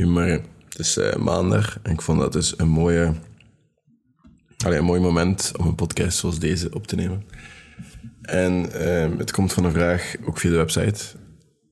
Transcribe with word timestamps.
Goedemorgen. 0.00 0.44
Het 0.68 0.78
is 0.78 0.96
eh, 0.96 1.16
maandag 1.16 1.78
en 1.82 1.92
ik 1.92 2.02
vond 2.02 2.20
dat 2.20 2.32
dus 2.32 2.58
een, 2.58 2.68
mooie, 2.68 3.14
allee, 4.64 4.78
een 4.78 4.84
mooi 4.84 5.00
moment 5.00 5.52
om 5.56 5.66
een 5.66 5.74
podcast 5.74 6.18
zoals 6.18 6.38
deze 6.38 6.74
op 6.74 6.86
te 6.86 6.96
nemen. 6.96 7.24
En 8.22 8.72
ehm, 8.72 9.18
het 9.18 9.30
komt 9.30 9.52
van 9.52 9.64
een 9.64 9.72
vraag, 9.72 10.14
ook 10.24 10.38
via 10.38 10.50
de 10.50 10.56
website. 10.56 11.04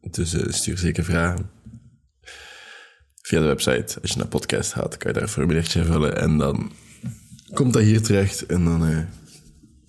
Dus 0.01 0.35
eh, 0.35 0.53
stuur 0.53 0.79
zeker 0.79 1.05
vragen. 1.05 1.51
Via 3.23 3.41
de 3.41 3.47
website, 3.47 4.01
als 4.01 4.11
je 4.11 4.19
naar 4.19 4.29
podcast 4.29 4.73
gaat, 4.73 4.97
kan 4.97 5.09
je 5.09 5.15
daar 5.15 5.23
een 5.23 5.33
formuliertje 5.33 5.81
invullen 5.81 6.17
en 6.17 6.39
dan 6.39 6.73
komt 7.53 7.73
dat 7.73 7.83
hier 7.83 8.03
terecht 8.03 8.47
en 8.47 8.65
dan 8.65 8.87
eh, 8.87 8.99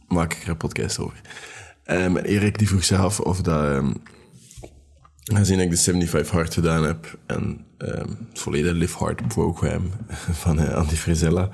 maak 0.08 0.34
ik 0.34 0.44
er 0.44 0.50
een 0.50 0.58
podcast 0.58 1.00
over. 1.00 1.22
En 1.84 2.18
Erik 2.18 2.58
die 2.58 2.68
vroeg 2.68 2.84
zich 2.84 3.00
af 3.00 3.20
of 3.20 3.42
dat... 3.42 3.64
ehm, 3.64 3.92
Gezien 5.38 5.58
dat 5.58 5.66
ik 5.66 5.72
de 5.72 5.78
75 5.78 6.32
Hard 6.32 6.54
gedaan 6.54 6.84
heb 6.84 7.18
en 7.26 7.66
ehm, 7.78 8.10
het 8.30 8.40
volledige 8.40 8.74
Live 8.74 8.98
Hard 8.98 9.28
program 9.28 9.92
van 10.44 10.60
uh, 10.60 10.74
Andy 10.74 10.96
Frisella, 10.96 11.50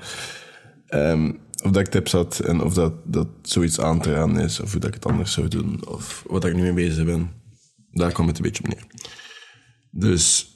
ehm, 0.86 1.32
of 1.62 1.70
dat 1.70 1.76
ik 1.76 1.86
tips 1.86 2.12
had 2.12 2.38
en 2.38 2.60
of 2.60 2.74
dat, 2.74 2.92
dat 3.04 3.28
zoiets 3.42 3.80
aan 3.80 4.00
te 4.00 4.12
raden 4.12 4.36
is, 4.36 4.60
of 4.60 4.70
hoe 4.70 4.80
dat 4.80 4.88
ik 4.88 4.94
het 4.94 5.06
anders 5.06 5.32
zou 5.32 5.48
doen, 5.48 5.86
of 5.88 6.24
wat 6.26 6.44
ik 6.44 6.54
nu 6.54 6.62
mee 6.62 6.72
bezig 6.72 7.04
ben. 7.04 7.30
Daar 7.90 8.12
kwam 8.12 8.26
het 8.26 8.36
een 8.36 8.42
beetje 8.42 8.62
op 8.62 8.68
neer. 8.68 8.86
Dus 9.90 10.50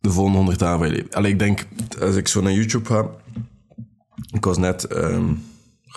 de 0.00 0.10
volgende 0.10 0.38
100 0.38 0.58
dagen 0.58 0.78
van 0.78 0.88
je 0.88 0.94
leven. 0.94 1.24
Ik 1.24 1.38
denk, 1.38 1.66
als 2.00 2.16
ik 2.16 2.28
zo 2.28 2.40
naar 2.40 2.52
YouTube 2.52 2.86
ga, 2.86 3.10
ik 4.32 4.44
was 4.44 4.58
net, 4.58 4.84
ehm, 4.84 5.30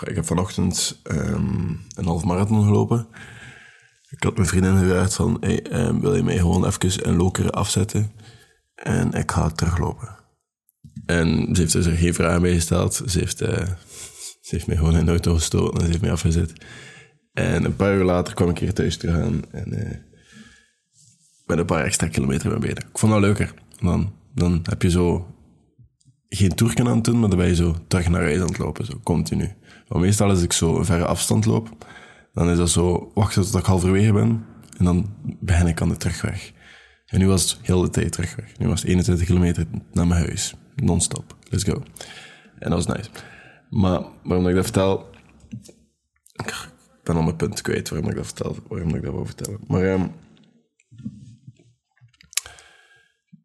ik 0.04 0.16
heb 0.16 0.26
vanochtend 0.26 1.02
een 1.04 2.06
half 2.06 2.23
marathon 2.23 2.64
gelopen. 2.64 3.08
Ik 4.10 4.24
had 4.24 4.36
mijn 4.36 4.48
vriendin 4.48 4.78
gevraagd 4.78 5.14
van, 5.14 5.42
ehm, 5.42 6.00
wil 6.00 6.16
je 6.16 6.24
mij 6.24 6.38
gewoon 6.38 6.66
even 6.66 7.08
een 7.08 7.16
lokere 7.16 7.50
afzetten? 7.50 8.12
En 8.76 9.14
ik 9.14 9.32
ga 9.32 9.50
teruglopen. 9.50 10.16
En 11.06 11.56
ze 11.56 11.62
heeft 11.62 11.74
dus 11.74 11.86
er 11.86 11.98
geen 11.98 12.14
vragen 12.14 12.42
bij 12.42 12.54
gesteld. 12.54 13.02
Ze 13.06 13.20
heeft, 13.20 13.42
eh, 13.42 13.68
ze 14.42 14.56
heeft 14.56 14.68
mij 14.68 14.76
gewoon 14.76 14.98
in 14.98 15.06
de 15.06 15.12
auto 15.12 15.34
gestoten 15.34 15.73
en 15.73 15.80
ze 15.80 15.88
heeft 15.88 16.02
mij 16.02 16.12
afgezet. 16.12 16.54
En 17.34 17.66
een 17.66 17.76
paar 17.76 17.96
uur 17.96 18.04
later 18.04 18.34
kwam 18.34 18.50
ik 18.50 18.58
hier 18.58 18.73
thuis 18.73 18.98
terug 18.98 19.16
aan 19.16 19.52
en 19.52 19.73
eh, 19.73 19.98
met 21.46 21.58
een 21.58 21.66
paar 21.66 21.84
extra 21.84 22.08
kilometer 22.08 22.59
ben. 22.59 22.70
Ik 22.70 22.86
vond 22.94 23.12
dat 23.12 23.22
leuker. 23.22 23.53
Dan, 23.80 24.14
dan 24.34 24.59
heb 24.64 24.81
je 24.81 24.90
zo 24.90 25.36
geen 26.30 26.56
toerken 26.56 26.88
aan 26.88 26.96
het 26.96 27.03
doen, 27.03 27.20
maar 27.20 27.30
dan 27.30 27.38
ben 27.38 27.48
je 27.48 27.56
zo 27.56 27.76
terug 27.88 28.09
naar 28.09 28.22
huis 28.22 28.40
aan 28.40 28.48
het 28.48 28.58
lopen, 28.58 28.86
zo 28.86 29.00
continu. 29.03 29.56
Want 29.88 30.03
meestal 30.03 30.30
als 30.30 30.42
ik 30.42 30.53
zo 30.53 30.78
een 30.78 30.86
verre 30.86 31.06
afstand 31.06 31.46
loop, 31.46 31.86
dan 32.38 32.50
is 32.50 32.58
dat 32.58 32.70
zo 32.70 33.12
wachten 33.14 33.44
tot 33.44 33.56
ik 33.56 33.66
halverwege 33.66 34.14
ben 34.14 34.46
en 34.78 34.86
dan 34.86 35.16
begin 35.40 35.68
ik 35.68 35.82
aan 35.82 35.90
de 35.90 35.98
terugweg. 35.98 36.52
En 37.06 37.20
nu 37.20 37.28
was 37.28 37.52
het 37.52 37.60
heel 37.62 37.82
de 37.82 37.90
tijd 37.90 38.12
terugweg. 38.12 38.58
Nu 38.58 38.68
was 38.68 38.80
het 38.80 38.90
21 38.90 39.26
kilometer 39.28 39.66
naar 39.92 40.08
mijn 40.08 40.26
huis. 40.26 40.56
Non-stop. 40.76 41.36
Let's 41.50 41.64
go. 41.64 41.84
En 42.60 42.70
dat 42.70 42.86
was 42.86 42.98
nice. 42.98 43.10
Maar 43.70 44.02
waarom 44.24 44.48
ik 44.48 44.56
dat 44.56 44.64
vertel... 44.64 45.10
Ik 46.34 46.70
ben 47.04 47.16
al 47.16 47.24
mijn 47.24 47.36
punt 47.36 47.62
kwijt 47.62 47.90
waarom 47.90 48.10
ik 48.10 48.16
dat 48.16 48.26
vertel. 48.26 48.56
Waarom 48.68 48.96
ik 48.96 49.04
dat 49.04 49.14
wil 49.14 49.26
vertellen. 49.26 49.60
Maar... 49.68 49.84
ehm 49.84 50.08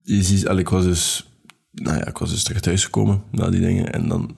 je 0.03 0.23
ziet, 0.23 0.49
ik 0.49 0.69
was 0.69 0.85
dus, 0.85 1.31
nou 1.71 1.99
ja, 1.99 2.07
ik 2.07 2.19
was 2.19 2.31
dus 2.31 2.43
terug 2.43 2.61
thuis 2.61 2.85
gekomen 2.85 3.23
na 3.31 3.51
die 3.51 3.61
dingen 3.61 3.93
en 3.93 4.09
dan 4.09 4.37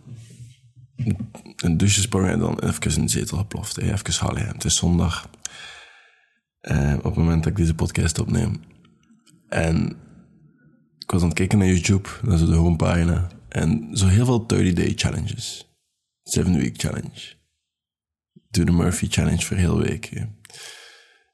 een 1.65 1.77
douche 1.77 2.19
en 2.19 2.39
dan 2.39 2.59
even 2.59 3.01
in 3.01 3.09
zetel 3.09 3.39
geploft. 3.39 3.77
Hè. 3.77 3.93
Even 3.93 4.27
halen. 4.27 4.47
Het 4.47 4.65
is 4.65 4.77
zondag. 4.77 5.31
Eh, 6.61 6.95
op 6.97 7.05
het 7.05 7.15
moment 7.15 7.43
dat 7.43 7.53
ik 7.53 7.59
deze 7.59 7.75
podcast 7.75 8.19
opneem. 8.19 8.63
En 9.49 9.97
ik 10.99 11.11
was 11.11 11.23
aan 11.23 11.29
het 11.29 11.37
kijken 11.37 11.59
naar 11.59 11.67
YouTube, 11.67 12.09
naar 12.23 12.39
zo 12.39 12.47
de 12.47 12.55
homepagina. 12.55 13.29
En 13.49 13.89
zo 13.93 14.07
heel 14.07 14.25
veel 14.25 14.43
30-day 14.43 14.93
challenges. 14.97 15.69
7-week 16.39 16.81
challenge. 16.81 17.35
Doe 18.51 18.65
de 18.65 18.73
Murphy 18.73 19.07
challenge 19.11 19.45
voor 19.45 19.57
heel 19.57 19.79
week. 19.79 20.27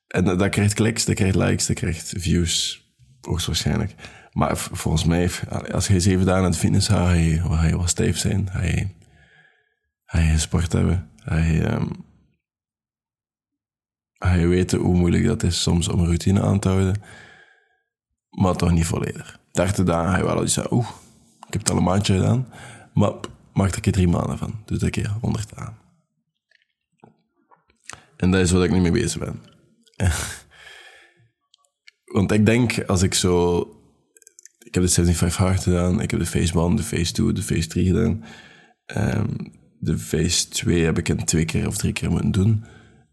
En 0.06 0.24
dat, 0.24 0.38
dat 0.38 0.48
krijgt 0.48 0.74
kliks, 0.74 1.04
dat 1.04 1.14
krijgt 1.14 1.36
likes, 1.36 1.66
dat 1.66 1.76
krijgt 1.76 2.12
views. 2.16 2.84
Hoogstwaarschijnlijk. 3.20 3.94
Maar 4.32 4.56
volgens 4.56 5.04
mij, 5.04 5.30
als 5.72 5.86
je 5.86 6.00
zeven 6.00 6.26
dagen 6.26 6.44
aan 6.44 6.50
het 6.50 6.58
fitness 6.58 6.88
gaat, 6.88 7.06
ga 7.06 7.12
je, 7.12 7.41
ga 7.41 7.76
wel 7.76 7.86
stijf 7.86 8.18
zijn. 8.18 8.48
Ga 10.10 10.19
je 10.19 10.38
sport 10.38 10.72
hebben. 10.72 11.10
Ehm, 11.25 11.87
ga 14.12 14.32
je 14.32 14.47
weten 14.47 14.78
hoe 14.78 14.97
moeilijk 14.97 15.25
dat 15.25 15.43
is 15.43 15.62
soms 15.62 15.88
om 15.88 15.98
een 15.98 16.06
routine 16.06 16.43
aan 16.43 16.59
te 16.59 16.69
houden. 16.69 17.03
Maar 18.31 18.56
toch 18.56 18.71
niet 18.71 18.87
volledig. 18.87 19.38
30 19.53 19.84
dagen 19.84 20.19
je 20.19 20.25
wel 20.25 20.37
al 20.37 20.48
zeggen, 20.48 20.72
oeh, 20.72 20.88
ik 21.47 21.53
heb 21.53 21.60
het 21.60 21.71
al 21.71 21.76
een 21.76 21.82
maandje 21.82 22.15
gedaan. 22.15 22.48
Maar 22.94 23.12
maak 23.53 23.75
er 23.75 23.81
keer 23.81 23.93
drie 23.93 24.09
maanden 24.09 24.38
van. 24.38 24.62
Doe 24.65 24.84
een 24.84 24.91
keer 24.91 25.16
100 25.21 25.54
dagen. 25.56 25.76
En 28.16 28.31
dat 28.31 28.41
is 28.41 28.50
wat 28.50 28.65
ik 28.65 28.71
nu 28.71 28.81
mee 28.81 28.92
bezig 28.92 29.19
ben. 29.19 29.42
Want 32.15 32.32
ik 32.32 32.47
denk, 32.47 32.84
als 32.84 33.03
ik 33.03 33.15
zo... 33.15 33.59
Ik 34.59 34.75
heb 34.75 34.84
de 34.84 34.91
75 34.91 35.37
hard 35.37 35.62
gedaan, 35.62 36.00
ik 36.00 36.10
heb 36.10 36.21
de 36.21 36.27
phase 36.27 36.60
1, 36.60 36.77
de 36.77 36.82
phase 36.82 37.12
2, 37.12 37.32
de 37.32 37.42
phase 37.42 37.66
3 37.66 37.87
gedaan. 37.87 38.25
Ehm, 38.87 39.34
de 39.80 39.98
phase 39.98 40.48
2 40.48 40.84
heb 40.84 40.98
ik 40.98 41.08
in 41.08 41.24
twee 41.24 41.44
keer 41.44 41.66
of 41.66 41.76
drie 41.76 41.92
keer 41.92 42.10
moeten 42.10 42.30
doen. 42.30 42.64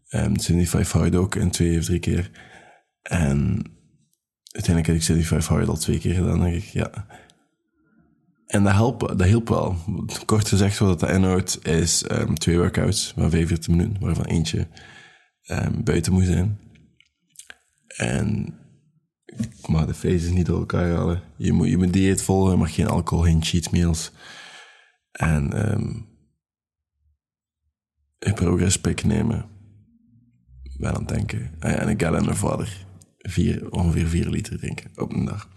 De 0.08 0.30
75 0.40 0.92
hard 0.92 1.16
ook 1.16 1.34
in 1.34 1.50
twee 1.50 1.78
of 1.78 1.84
drie 1.84 1.98
keer. 1.98 2.30
En 3.02 3.64
uiteindelijk 4.52 4.86
heb 4.86 4.96
ik 4.96 5.02
75 5.02 5.48
hard 5.48 5.68
al 5.68 5.76
twee 5.76 5.98
keer 5.98 6.14
gedaan, 6.14 6.40
denk 6.40 6.54
ik, 6.54 6.64
ja. 6.64 7.06
En 8.46 8.62
dat 8.62 8.72
helpt, 8.72 9.00
dat 9.00 9.24
hielp 9.24 9.48
wel. 9.48 9.76
Kort 10.24 10.48
gezegd, 10.48 10.78
wat 10.78 11.00
dat 11.00 11.10
inhoudt, 11.10 11.66
is 11.66 12.02
ehm, 12.02 12.34
twee 12.34 12.56
workouts 12.56 13.12
van 13.16 13.30
45 13.30 13.68
minuten, 13.68 14.00
waarvan 14.00 14.24
eentje 14.24 14.66
ehm, 15.42 15.82
buiten 15.82 16.12
moet 16.12 16.24
zijn. 16.24 16.58
En 17.86 18.54
ik 19.26 19.68
mag 19.68 19.86
de 19.86 19.94
faces 19.94 20.30
niet 20.30 20.46
door 20.46 20.58
elkaar 20.58 20.90
halen. 20.90 21.22
Je 21.36 21.52
moet, 21.52 21.68
je 21.68 21.76
moet 21.76 21.92
dieet 21.92 22.22
volgen, 22.22 22.52
je 22.52 22.58
mag 22.58 22.74
geen 22.74 22.88
alcohol, 22.88 23.24
geen 23.24 23.44
cheat 23.44 23.70
meals. 23.70 24.12
En 25.12 25.52
progress 28.18 28.80
pick 28.80 29.04
nemen. 29.04 29.44
Ik 30.62 30.78
Ben 30.78 30.94
aan 30.94 31.00
het 31.00 31.08
denken. 31.08 31.50
Ah 31.58 31.80
en 31.80 31.88
ik 31.88 32.02
ga 32.02 32.12
en 32.12 32.24
mijn 32.24 32.36
vader 32.36 32.86
vier, 33.18 33.70
ongeveer 33.70 34.06
4 34.06 34.28
liter 34.28 34.58
drinken 34.58 34.90
op 34.94 35.12
een 35.12 35.24
dag. 35.24 35.48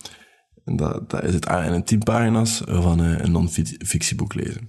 En 0.66 0.76
dat, 0.76 1.24
is 1.24 1.34
het. 1.34 1.46
Ah, 1.46 1.66
en 1.66 1.74
een 1.74 1.84
tien 1.84 2.00
pagina's 2.00 2.62
van 2.66 3.04
eh, 3.04 3.20
een 3.20 3.32
non-fictieboek 3.32 4.34
lezen. 4.34 4.62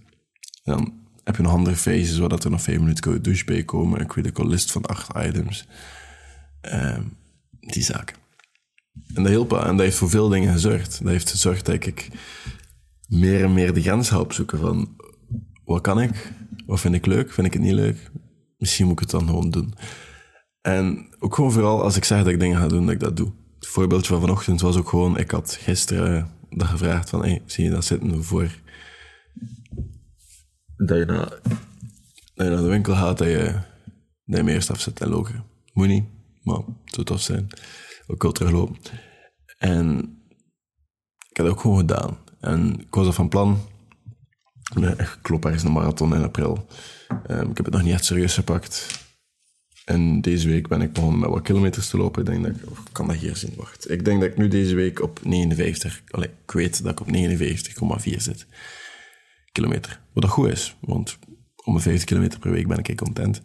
En 0.64 0.72
dan 0.72 0.92
heb 1.24 1.36
je 1.36 1.42
nog 1.42 1.52
andere 1.52 1.76
phases, 1.76 2.18
waar 2.18 2.28
dat 2.28 2.44
er 2.44 2.50
nog 2.50 2.62
vijf 2.62 2.78
minuten 2.78 3.02
koude 3.02 3.20
douche 3.20 3.44
bij 3.44 3.64
komen. 3.64 4.00
Ik 4.00 4.38
een 4.38 4.48
list 4.48 4.72
van 4.72 4.86
acht 4.86 5.16
items. 5.26 5.66
Ehm, 6.60 7.02
die 7.60 7.82
zaken. 7.82 8.16
En 9.14 9.22
dat 9.22 9.32
hielp 9.32 9.50
wel. 9.50 9.64
En 9.64 9.76
dat 9.76 9.84
heeft 9.84 9.96
voor 9.96 10.10
veel 10.10 10.28
dingen 10.28 10.52
gezorgd. 10.52 10.98
Dat 11.02 11.12
heeft 11.12 11.30
gezorgd 11.30 11.66
dat 11.66 11.86
ik 11.86 12.08
meer 13.08 13.44
en 13.44 13.52
meer 13.52 13.74
de 13.74 13.82
grens 13.82 14.08
ga 14.08 14.20
opzoeken 14.20 14.58
van... 14.58 14.96
Wat 15.64 15.80
kan 15.80 16.00
ik? 16.00 16.32
Wat 16.66 16.80
vind 16.80 16.94
ik 16.94 17.06
leuk? 17.06 17.32
Vind 17.32 17.46
ik 17.46 17.52
het 17.52 17.62
niet 17.62 17.72
leuk? 17.72 18.10
Misschien 18.58 18.84
moet 18.84 18.94
ik 18.94 19.00
het 19.00 19.10
dan 19.10 19.26
gewoon 19.26 19.50
doen. 19.50 19.74
En 20.60 21.14
ook 21.18 21.34
gewoon 21.34 21.52
vooral 21.52 21.82
als 21.82 21.96
ik 21.96 22.04
zeg 22.04 22.18
dat 22.18 22.32
ik 22.32 22.40
dingen 22.40 22.58
ga 22.58 22.68
doen, 22.68 22.84
dat 22.84 22.94
ik 22.94 23.00
dat 23.00 23.16
doe. 23.16 23.32
Het 23.58 23.66
voorbeeldje 23.66 24.12
van 24.12 24.20
vanochtend 24.20 24.60
was 24.60 24.76
ook 24.76 24.88
gewoon... 24.88 25.18
Ik 25.18 25.30
had 25.30 25.58
gisteren 25.60 26.30
dat 26.50 26.68
gevraagd 26.68 27.10
van... 27.10 27.22
Hey, 27.22 27.42
zie 27.46 27.64
je 27.64 27.70
dat 27.70 27.84
zitten 27.84 28.24
voor... 28.24 28.60
Dat 30.76 30.98
je, 30.98 31.04
naar, 32.34 32.56
de 32.56 32.62
winkel 32.62 32.94
gaat, 32.94 33.18
dat 33.18 33.28
je, 33.28 33.60
dat 34.24 34.46
eerst 34.46 34.70
afzet 34.70 35.00
en 35.00 35.08
logen. 35.08 35.44
Moet 35.72 35.86
niet, 35.86 36.04
maar 36.42 36.56
het 36.56 36.94
zou 36.94 37.06
tof 37.06 37.20
zijn. 37.20 37.46
Ook 38.06 38.22
wel 38.22 38.32
teruglopen. 38.32 38.76
En 39.58 39.98
ik 41.28 41.36
had 41.36 41.46
het 41.46 41.54
ook 41.54 41.60
gewoon 41.60 41.78
gedaan. 41.78 42.18
En 42.40 42.80
ik 42.80 42.94
was 42.94 43.06
er 43.06 43.12
van 43.12 43.28
plan. 43.28 43.58
Ik 44.74 45.18
klop 45.22 45.44
ergens 45.44 45.62
een 45.62 45.72
marathon 45.72 46.14
in 46.14 46.22
april. 46.22 46.66
Ehm, 47.26 47.50
ik 47.50 47.56
heb 47.56 47.64
het 47.64 47.74
nog 47.74 47.82
niet 47.82 47.92
echt 47.92 48.04
serieus 48.04 48.34
gepakt. 48.34 49.00
En 49.84 50.20
deze 50.20 50.48
week 50.48 50.68
ben 50.68 50.82
ik 50.82 50.92
begonnen 50.92 51.20
met 51.20 51.30
wat 51.30 51.42
kilometers 51.42 51.88
te 51.88 51.96
lopen. 51.96 52.20
Ik 52.20 52.26
denk 52.26 52.44
dat 52.44 52.56
ik, 52.56 52.70
oh, 52.70 52.78
kan 52.92 53.06
dat 53.06 53.16
hier 53.16 53.36
zien, 53.36 53.52
wacht. 53.56 53.90
Ik 53.90 54.04
denk 54.04 54.20
dat 54.20 54.30
ik 54.30 54.36
nu 54.36 54.48
deze 54.48 54.74
week 54.74 55.02
op 55.02 55.20
59, 55.22 56.02
allee, 56.10 56.28
ik 56.28 56.52
weet 56.52 56.82
dat 56.82 56.92
ik 56.92 57.00
op 57.00 57.06
59,4 58.02 58.16
zit. 58.16 58.46
Kilometer. 59.52 60.00
Wat 60.12 60.22
dat 60.22 60.32
goed 60.32 60.48
is, 60.48 60.76
want 60.80 61.18
om 61.64 61.74
een 61.74 61.80
50 61.80 62.04
kilometer 62.04 62.38
per 62.38 62.50
week 62.50 62.68
ben 62.68 62.78
ik 62.78 62.96
content. 62.96 63.42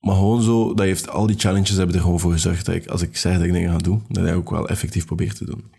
Maar 0.00 0.14
gewoon 0.14 0.42
zo, 0.42 0.74
dat 0.74 0.86
heeft, 0.86 1.08
al 1.08 1.26
die 1.26 1.38
challenges 1.38 1.76
hebben 1.76 1.94
er 1.94 2.02
gewoon 2.02 2.20
voor 2.20 2.32
gezorgd 2.32 2.66
dat 2.66 2.74
ik, 2.74 2.86
als 2.86 3.02
ik 3.02 3.16
zeg 3.16 3.36
dat 3.36 3.42
ik 3.42 3.52
dingen 3.52 3.70
ga 3.70 3.78
doen, 3.78 4.04
dat 4.08 4.26
ik 4.26 4.34
ook 4.34 4.50
wel 4.50 4.68
effectief 4.68 5.06
probeer 5.06 5.34
te 5.34 5.44
doen. 5.44 5.72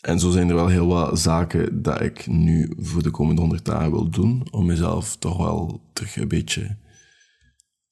En 0.00 0.18
zo 0.18 0.30
zijn 0.30 0.48
er 0.48 0.54
wel 0.54 0.68
heel 0.68 0.86
wat 0.86 1.18
zaken 1.18 1.82
dat 1.82 2.00
ik 2.00 2.26
nu 2.26 2.72
voor 2.78 3.02
de 3.02 3.10
komende 3.10 3.40
100 3.40 3.64
dagen 3.64 3.90
wil 3.90 4.08
doen, 4.08 4.46
om 4.50 4.66
mezelf 4.66 5.16
toch 5.16 5.36
wel 5.36 5.80
terug 5.92 6.16
een 6.16 6.28
beetje, 6.28 6.76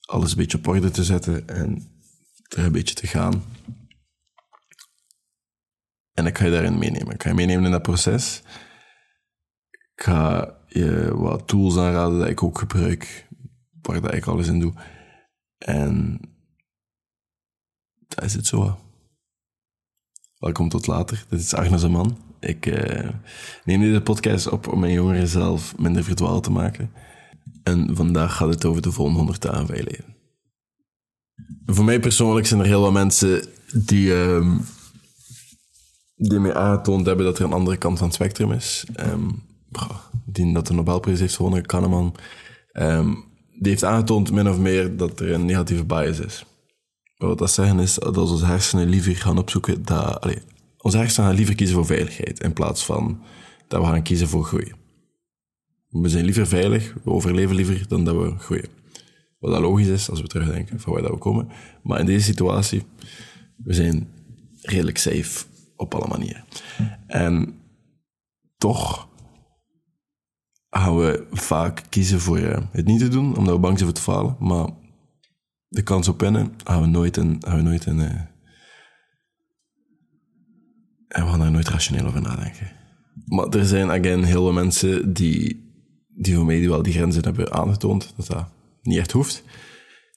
alles 0.00 0.30
een 0.30 0.36
beetje 0.36 0.58
op 0.58 0.66
orde 0.66 0.90
te 0.90 1.04
zetten 1.04 1.48
en 1.48 2.00
terug 2.48 2.66
een 2.66 2.72
beetje 2.72 2.94
te 2.94 3.06
gaan. 3.06 3.42
En 6.12 6.26
ik 6.26 6.38
ga 6.38 6.44
je 6.44 6.50
daarin 6.50 6.78
meenemen. 6.78 7.14
Ik 7.14 7.22
ga 7.22 7.28
je 7.28 7.34
meenemen 7.34 7.64
in 7.64 7.70
dat 7.70 7.82
proces. 7.82 8.42
Ik 9.70 10.02
ga 10.02 10.54
je 10.68 11.14
wat 11.14 11.48
tools 11.48 11.76
aanraden 11.76 12.18
dat 12.18 12.28
ik 12.28 12.42
ook 12.42 12.58
gebruik, 12.58 13.28
waar 13.80 14.00
dat 14.00 14.14
ik 14.14 14.26
alles 14.26 14.46
in 14.46 14.60
doe. 14.60 14.72
En 15.58 16.20
dat 18.08 18.24
is 18.24 18.34
het 18.34 18.46
zo. 18.46 18.87
Welkom 20.38 20.68
tot 20.68 20.86
later. 20.86 21.24
Dit 21.28 21.40
is 21.40 21.54
Agnes 21.54 21.80
de 21.80 21.88
Man. 21.88 22.18
Ik 22.40 22.66
uh, 22.66 23.08
neem 23.64 23.80
deze 23.80 24.00
podcast 24.00 24.48
op 24.48 24.68
om 24.68 24.80
mijn 24.80 24.92
jongeren 24.92 25.28
zelf 25.28 25.78
minder 25.78 26.04
verdwaald 26.04 26.44
te 26.44 26.50
maken. 26.50 26.92
En 27.62 27.96
vandaag 27.96 28.36
gaat 28.36 28.48
het 28.48 28.64
over 28.64 28.82
de 28.82 28.92
volgende 28.92 29.18
100 29.18 29.42
dagen 29.42 29.66
van 29.66 29.76
je 29.76 29.82
leven. 29.82 30.16
Voor 31.66 31.84
mij 31.84 32.00
persoonlijk 32.00 32.46
zijn 32.46 32.60
er 32.60 32.66
heel 32.66 32.80
wat 32.80 32.92
mensen 32.92 33.46
die, 33.72 34.08
uh, 34.08 34.56
die 36.14 36.38
mij 36.38 36.54
aangetoond 36.54 37.06
hebben 37.06 37.24
dat 37.24 37.38
er 37.38 37.44
een 37.44 37.52
andere 37.52 37.76
kant 37.76 37.98
van 37.98 38.06
het 38.06 38.16
spectrum 38.16 38.52
is. 38.52 38.86
Um, 39.00 39.42
die 40.24 40.54
dat 40.54 40.66
de 40.66 40.74
Nobelprijs 40.74 41.20
heeft 41.20 41.36
gewonnen, 41.36 41.66
Kahneman. 41.66 42.14
Um, 42.72 43.24
die 43.58 43.70
heeft 43.70 43.84
aangetoond 43.84 44.32
min 44.32 44.48
of 44.48 44.58
meer 44.58 44.96
dat 44.96 45.20
er 45.20 45.32
een 45.32 45.44
negatieve 45.44 45.84
bias 45.84 46.20
is. 46.20 46.44
Wat 47.18 47.38
dat 47.38 47.50
zeggen 47.50 47.78
is 47.78 47.94
dat 47.94 48.16
onze 48.16 48.46
hersenen 48.46 48.88
liever 48.88 49.16
gaan 49.16 49.38
opzoeken 49.38 49.84
dat... 49.84 50.36
Onze 50.78 50.96
hersenen 50.96 51.28
gaan 51.28 51.36
liever 51.36 51.54
kiezen 51.54 51.76
voor 51.76 51.86
veiligheid 51.86 52.40
in 52.40 52.52
plaats 52.52 52.84
van 52.84 53.22
dat 53.68 53.80
we 53.80 53.86
gaan 53.86 54.02
kiezen 54.02 54.28
voor 54.28 54.44
groei. 54.44 54.72
We 55.88 56.08
zijn 56.08 56.24
liever 56.24 56.46
veilig, 56.46 56.94
we 57.04 57.10
overleven 57.10 57.54
liever 57.54 57.88
dan 57.88 58.04
dat 58.04 58.16
we 58.16 58.38
groeien. 58.38 58.68
Wat 59.38 59.52
dat 59.52 59.60
logisch 59.60 59.86
is 59.86 60.10
als 60.10 60.20
we 60.20 60.26
terugdenken 60.26 60.80
van 60.80 60.92
waar 60.92 61.02
dat 61.02 61.10
we 61.10 61.18
komen. 61.18 61.48
Maar 61.82 62.00
in 62.00 62.06
deze 62.06 62.24
situatie, 62.24 62.82
we 63.56 63.72
zijn 63.74 64.08
redelijk 64.62 64.98
safe 64.98 65.44
op 65.76 65.94
alle 65.94 66.08
manieren. 66.08 66.44
En 67.06 67.60
toch 68.56 69.08
gaan 70.70 70.96
we 70.96 71.26
vaak 71.30 71.82
kiezen 71.88 72.20
voor 72.20 72.38
uh, 72.38 72.58
het 72.72 72.86
niet 72.86 73.00
te 73.00 73.08
doen, 73.08 73.36
omdat 73.36 73.54
we 73.54 73.60
bang 73.60 73.78
zijn 73.78 73.90
voor 73.90 73.98
te 73.98 74.04
falen. 74.04 74.36
Maar 74.38 74.68
de 75.68 75.82
kans 75.82 76.08
op 76.08 76.20
winnen 76.20 76.54
gaan 76.64 76.80
we 76.80 76.86
nooit 76.86 77.16
in... 77.16 77.36
Gaan 77.40 77.56
we 77.56 77.62
nooit 77.62 77.86
uh, 77.86 77.94
en 81.08 81.24
we 81.24 81.30
gaan 81.30 81.38
daar 81.38 81.50
nooit 81.50 81.68
rationeel 81.68 82.06
over 82.06 82.20
nadenken. 82.20 82.70
Maar 83.26 83.48
er 83.48 83.64
zijn, 83.64 83.90
again, 83.90 84.22
heel 84.22 84.42
veel 84.42 84.52
mensen 84.52 85.12
die, 85.12 85.70
die 86.08 86.34
voor 86.34 86.44
mij 86.44 86.58
die 86.58 86.68
wel 86.68 86.82
die 86.82 86.92
grenzen 86.92 87.24
hebben 87.24 87.52
aangetoond, 87.52 88.12
dat 88.16 88.26
dat 88.26 88.48
niet 88.82 88.98
echt 88.98 89.12
hoeft. 89.12 89.42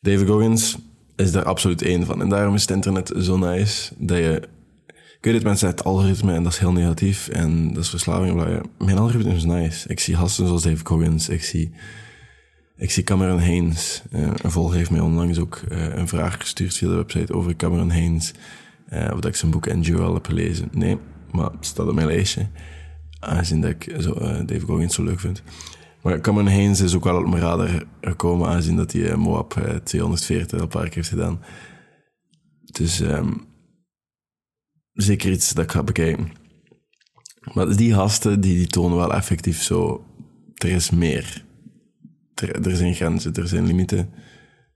David 0.01 0.27
Goggins 0.27 0.77
is 1.15 1.31
daar 1.31 1.44
absoluut 1.44 1.81
één 1.81 2.06
van. 2.06 2.21
En 2.21 2.30
daarom 2.30 2.56
is 2.56 2.62
het 2.62 2.71
internet 2.71 3.13
zo 3.18 3.38
nice 3.38 3.94
dat 3.97 4.18
je... 4.18 4.50
Ik 4.88 5.27
weet 5.27 5.33
het, 5.33 5.44
mensen 5.44 5.68
het 5.68 5.83
algoritme 5.83 6.33
en 6.33 6.44
dat 6.44 6.51
is 6.51 6.57
heel 6.57 6.71
negatief 6.71 7.27
en 7.27 7.74
dat 7.74 7.83
is 7.83 7.89
verslaving. 7.89 8.63
Mijn 8.77 8.97
algoritme 8.97 9.33
is 9.33 9.44
nice. 9.44 9.88
Ik 9.89 10.00
zie 10.00 10.15
gasten 10.15 10.47
zoals 10.47 10.63
David 10.63 10.88
Goggins, 10.88 11.30
ik 11.30 11.44
zie... 11.44 11.71
Ik 12.81 12.92
zie 12.92 13.04
Cameron 13.04 13.39
Haynes. 13.39 14.01
Uh, 14.12 14.31
een 14.42 14.51
volger 14.51 14.75
heeft 14.75 14.92
mij 14.92 15.00
onlangs 15.00 15.39
ook 15.39 15.62
uh, 15.72 15.95
een 15.95 16.07
vraag 16.07 16.39
gestuurd 16.39 16.78
via 16.78 16.88
de 16.88 16.95
website 16.95 17.33
over 17.33 17.56
Cameron 17.56 17.92
Haynes. 17.92 18.33
Uh, 18.94 19.10
of 19.13 19.19
dat 19.19 19.25
ik 19.25 19.36
zijn 19.36 19.51
boek 19.51 19.66
Endure 19.66 20.13
heb 20.13 20.25
gelezen. 20.25 20.69
Nee, 20.72 20.98
maar 21.31 21.51
staat 21.60 21.88
op 21.88 21.94
mijn 21.94 22.07
lijstje. 22.07 22.48
Aangezien 23.19 23.62
dat 23.62 23.69
ik 23.69 23.95
zo, 24.00 24.13
David 24.13 24.63
Goggins 24.63 24.95
zo 24.95 25.04
leuk 25.04 25.19
vind. 25.19 25.44
Maar 26.01 26.22
Cameron 26.22 26.51
Haynes 26.51 26.80
is 26.80 26.95
ook 26.95 27.04
wel 27.04 27.18
op 27.18 27.28
mijn 27.28 27.42
radar 27.42 27.83
gekomen, 28.01 28.48
aangezien 28.48 28.75
dat 28.75 28.92
hij 28.92 29.16
Moab 29.16 29.81
240 29.83 30.57
al 30.57 30.63
een 30.63 30.68
paar 30.68 30.86
keer 30.86 30.95
heeft 30.95 31.10
gedaan. 31.10 31.39
Dus 32.62 33.00
um, 33.00 33.45
zeker 34.94 35.31
iets 35.31 35.54
dat 35.54 35.63
ik 35.63 35.72
ga 35.72 35.83
bekijken. 35.83 36.31
Maar 37.54 37.75
die 37.75 37.94
gasten, 37.94 38.42
die, 38.42 38.56
die 38.56 38.68
tonen 38.68 38.98
wel 38.98 39.13
effectief 39.13 39.62
zo... 39.62 40.06
Er 40.56 40.69
is 40.69 40.89
meer 40.89 41.50
er, 42.41 42.75
zijn 42.75 42.95
grenzen, 42.95 43.33
er 43.33 43.47
zijn 43.47 43.65
limieten. 43.65 44.09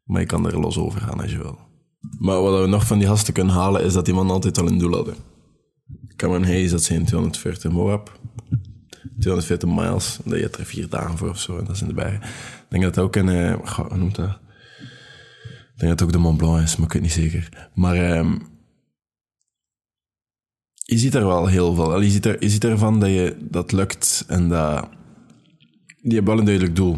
Maar 0.03 0.21
je 0.21 0.27
kan 0.27 0.45
er 0.45 0.59
los 0.59 0.77
over 0.77 1.01
gaan 1.01 1.21
als 1.21 1.31
je 1.31 1.37
wil. 1.37 1.59
Maar 2.19 2.41
wat 2.41 2.61
we 2.61 2.67
nog 2.67 2.87
van 2.87 2.97
die 2.97 3.07
gasten 3.07 3.33
kunnen 3.33 3.53
halen, 3.53 3.83
is 3.83 3.93
dat 3.93 4.05
die 4.05 4.13
man 4.13 4.29
altijd 4.29 4.57
al 4.57 4.67
een 4.67 4.77
doel 4.77 4.93
hadden. 4.93 5.15
Cameron 6.15 6.43
Hayes, 6.43 6.71
dat 6.71 6.83
zijn 6.83 7.05
240 7.05 7.71
Moab. 7.71 8.19
240 9.19 9.69
miles, 9.69 10.19
dat 10.25 10.39
je 10.39 10.49
er 10.49 10.65
vier 10.65 10.89
dagen 10.89 11.17
voor 11.17 11.29
of 11.29 11.39
zo, 11.39 11.57
en 11.57 11.65
dat 11.65 11.75
is 11.75 11.81
in 11.81 11.87
de 11.87 11.93
bergen. 11.93 12.21
Ik 12.21 12.65
denk 12.69 12.83
dat 12.83 12.93
dat 12.93 13.03
ook 13.03 13.15
een, 13.15 13.27
uh, 13.27 13.75
hoe 13.75 13.97
noemt 13.97 14.15
dat? 14.15 14.29
Ik 15.75 15.81
denk 15.81 15.89
dat 15.91 15.99
het 15.99 16.01
ook 16.03 16.11
de 16.11 16.17
Mont 16.17 16.37
Blanc 16.37 16.61
is, 16.61 16.75
maar 16.75 16.85
ik 16.85 16.93
weet 16.93 17.01
niet 17.01 17.11
zeker. 17.11 17.69
Maar 17.73 18.17
um, 18.17 18.41
je 20.87 20.97
ziet 20.97 21.15
er 21.15 21.25
wel 21.25 21.47
heel 21.47 21.73
veel. 21.73 22.01
Je 22.01 22.09
ziet, 22.09 22.25
er, 22.25 22.37
je 22.39 22.49
ziet 22.49 22.63
ervan 22.63 22.99
dat 22.99 23.09
je 23.09 23.37
dat 23.41 23.71
lukt 23.71 24.23
en 24.27 24.49
dat... 24.49 24.89
Je 26.01 26.13
hebt 26.13 26.27
wel 26.27 26.37
een 26.37 26.45
duidelijk 26.45 26.75
doel. 26.75 26.97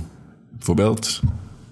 Bijvoorbeeld, 0.57 1.21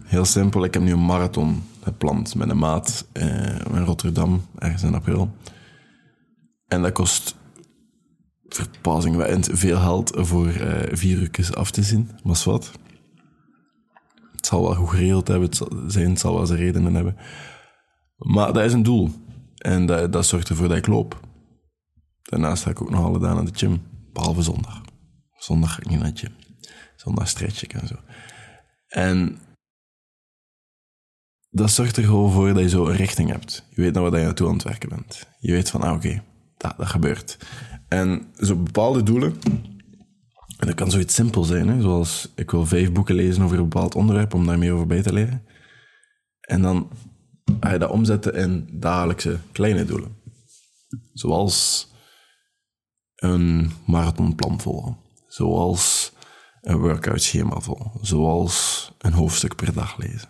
heel 0.04 0.26
simpel, 0.26 0.64
ik 0.64 0.74
heb 0.74 0.84
nu 0.84 0.92
een 0.92 1.06
marathon 1.06 1.64
gepland 1.84 2.36
met 2.36 2.50
een 2.50 2.58
maat 2.58 3.08
eh, 3.12 3.60
in 3.60 3.84
Rotterdam, 3.84 4.46
ergens 4.58 4.84
in 4.84 4.96
april. 4.96 5.36
En 6.68 6.82
dat 6.82 6.92
kost 6.92 7.36
verbazingwekkend 8.48 9.50
veel 9.52 9.80
geld 9.80 10.12
voor 10.16 10.48
uh, 10.48 10.74
vier 10.92 11.18
uur 11.18 11.56
af 11.56 11.72
te 11.72 11.84
zien, 11.84 12.10
maar 12.24 12.42
wat. 12.46 12.72
Het 14.36 14.46
zal 14.46 14.62
wel 14.62 14.76
goed 14.76 14.90
geregeld 14.90 15.28
hebben, 15.28 15.50
het 15.50 15.62
zijn, 15.88 16.10
het 16.10 16.20
zal 16.20 16.34
wel 16.34 16.46
zijn 16.46 16.60
redenen 16.60 16.94
hebben. 16.94 17.16
Maar 18.18 18.54
dat 18.54 18.64
is 18.64 18.74
een 18.74 18.84
doel. 18.84 19.12
En 19.56 19.86
dat, 19.86 20.26
zorgt 20.26 20.50
ervoor 20.50 20.68
dat 20.68 20.78
ik 20.78 20.88
loop. 20.88 21.20
Daarnaast 22.22 22.64
ga 22.64 22.70
ik 22.70 22.82
ook 22.82 22.90
nog 22.90 23.04
alle 23.04 23.20
dagen 23.20 23.36
naar 23.36 23.46
de 23.46 23.58
gym, 23.60 23.82
behalve 24.14 24.42
zondag. 24.42 24.82
Zondag 25.38 25.74
ga 25.74 25.82
niet 25.90 26.00
naar 26.00 26.14
de 26.14 26.20
gym. 26.20 26.34
Zondag 26.96 27.28
stretch 27.28 27.64
ik 27.64 27.74
en 27.74 27.88
zo. 27.88 27.96
En 28.88 29.40
dat 31.50 31.72
zorgt 31.72 31.98
er 31.98 32.04
gewoon 32.04 32.32
voor 32.32 32.54
dat 32.54 32.64
je 32.64 32.70
zo 32.70 32.88
een 32.88 32.96
richting 32.96 33.30
hebt. 33.30 33.64
Je 33.70 33.82
weet 33.82 33.94
naar 33.94 34.04
wat 34.04 34.14
je 34.14 34.20
naartoe 34.20 34.48
aan 34.48 34.54
het 34.54 34.64
werken 34.64 34.90
bent. 34.90 35.28
Je 35.40 35.52
weet 35.52 35.70
van, 35.70 35.82
ah 35.82 35.96
oké, 35.96 36.24
dat, 36.58 36.78
dat 36.78 36.88
gebeurt. 36.88 37.38
En 37.88 38.28
zo 38.38 38.56
bepaalde 38.56 39.04
doelen, 39.04 39.40
en 40.58 40.68
dat 40.68 40.76
kan 40.76 40.92
zoiets 40.92 41.16
simpel 41.16 41.44
zijn, 41.44 41.68
hè, 41.68 41.82
zoals 41.82 42.32
ik 42.36 42.52
wil 42.52 42.66
vijf 42.66 42.92
boeken 42.92 43.16
lezen 43.16 43.44
over 43.44 43.58
een 43.58 43.70
bepaald 43.70 43.96
onderwerp 43.96 44.34
om 44.34 44.46
daar 44.46 44.58
meer 44.58 44.74
over 44.74 44.88
bij 44.88 45.02
te 45.02 45.14
leren. 45.14 45.44
En 46.40 46.62
dan 46.62 46.90
ga 47.60 47.72
je 47.72 47.80
dat 47.80 47.90
omzetten 47.90 48.34
in 48.34 48.70
dagelijkse 48.72 49.40
kleine 49.52 49.86
doelen. 49.86 50.18
Zoals 51.14 51.88
een 53.16 53.72
marathonplan 53.86 54.62
volgen. 54.62 54.98
Zoals 55.28 56.14
een 56.66 56.78
workout 56.78 57.22
schema 57.22 57.60
vol, 57.60 57.92
zoals 58.02 58.92
een 58.98 59.14
hoofdstuk 59.14 59.56
per 59.56 59.74
dag 59.74 59.98
lezen. 59.98 60.30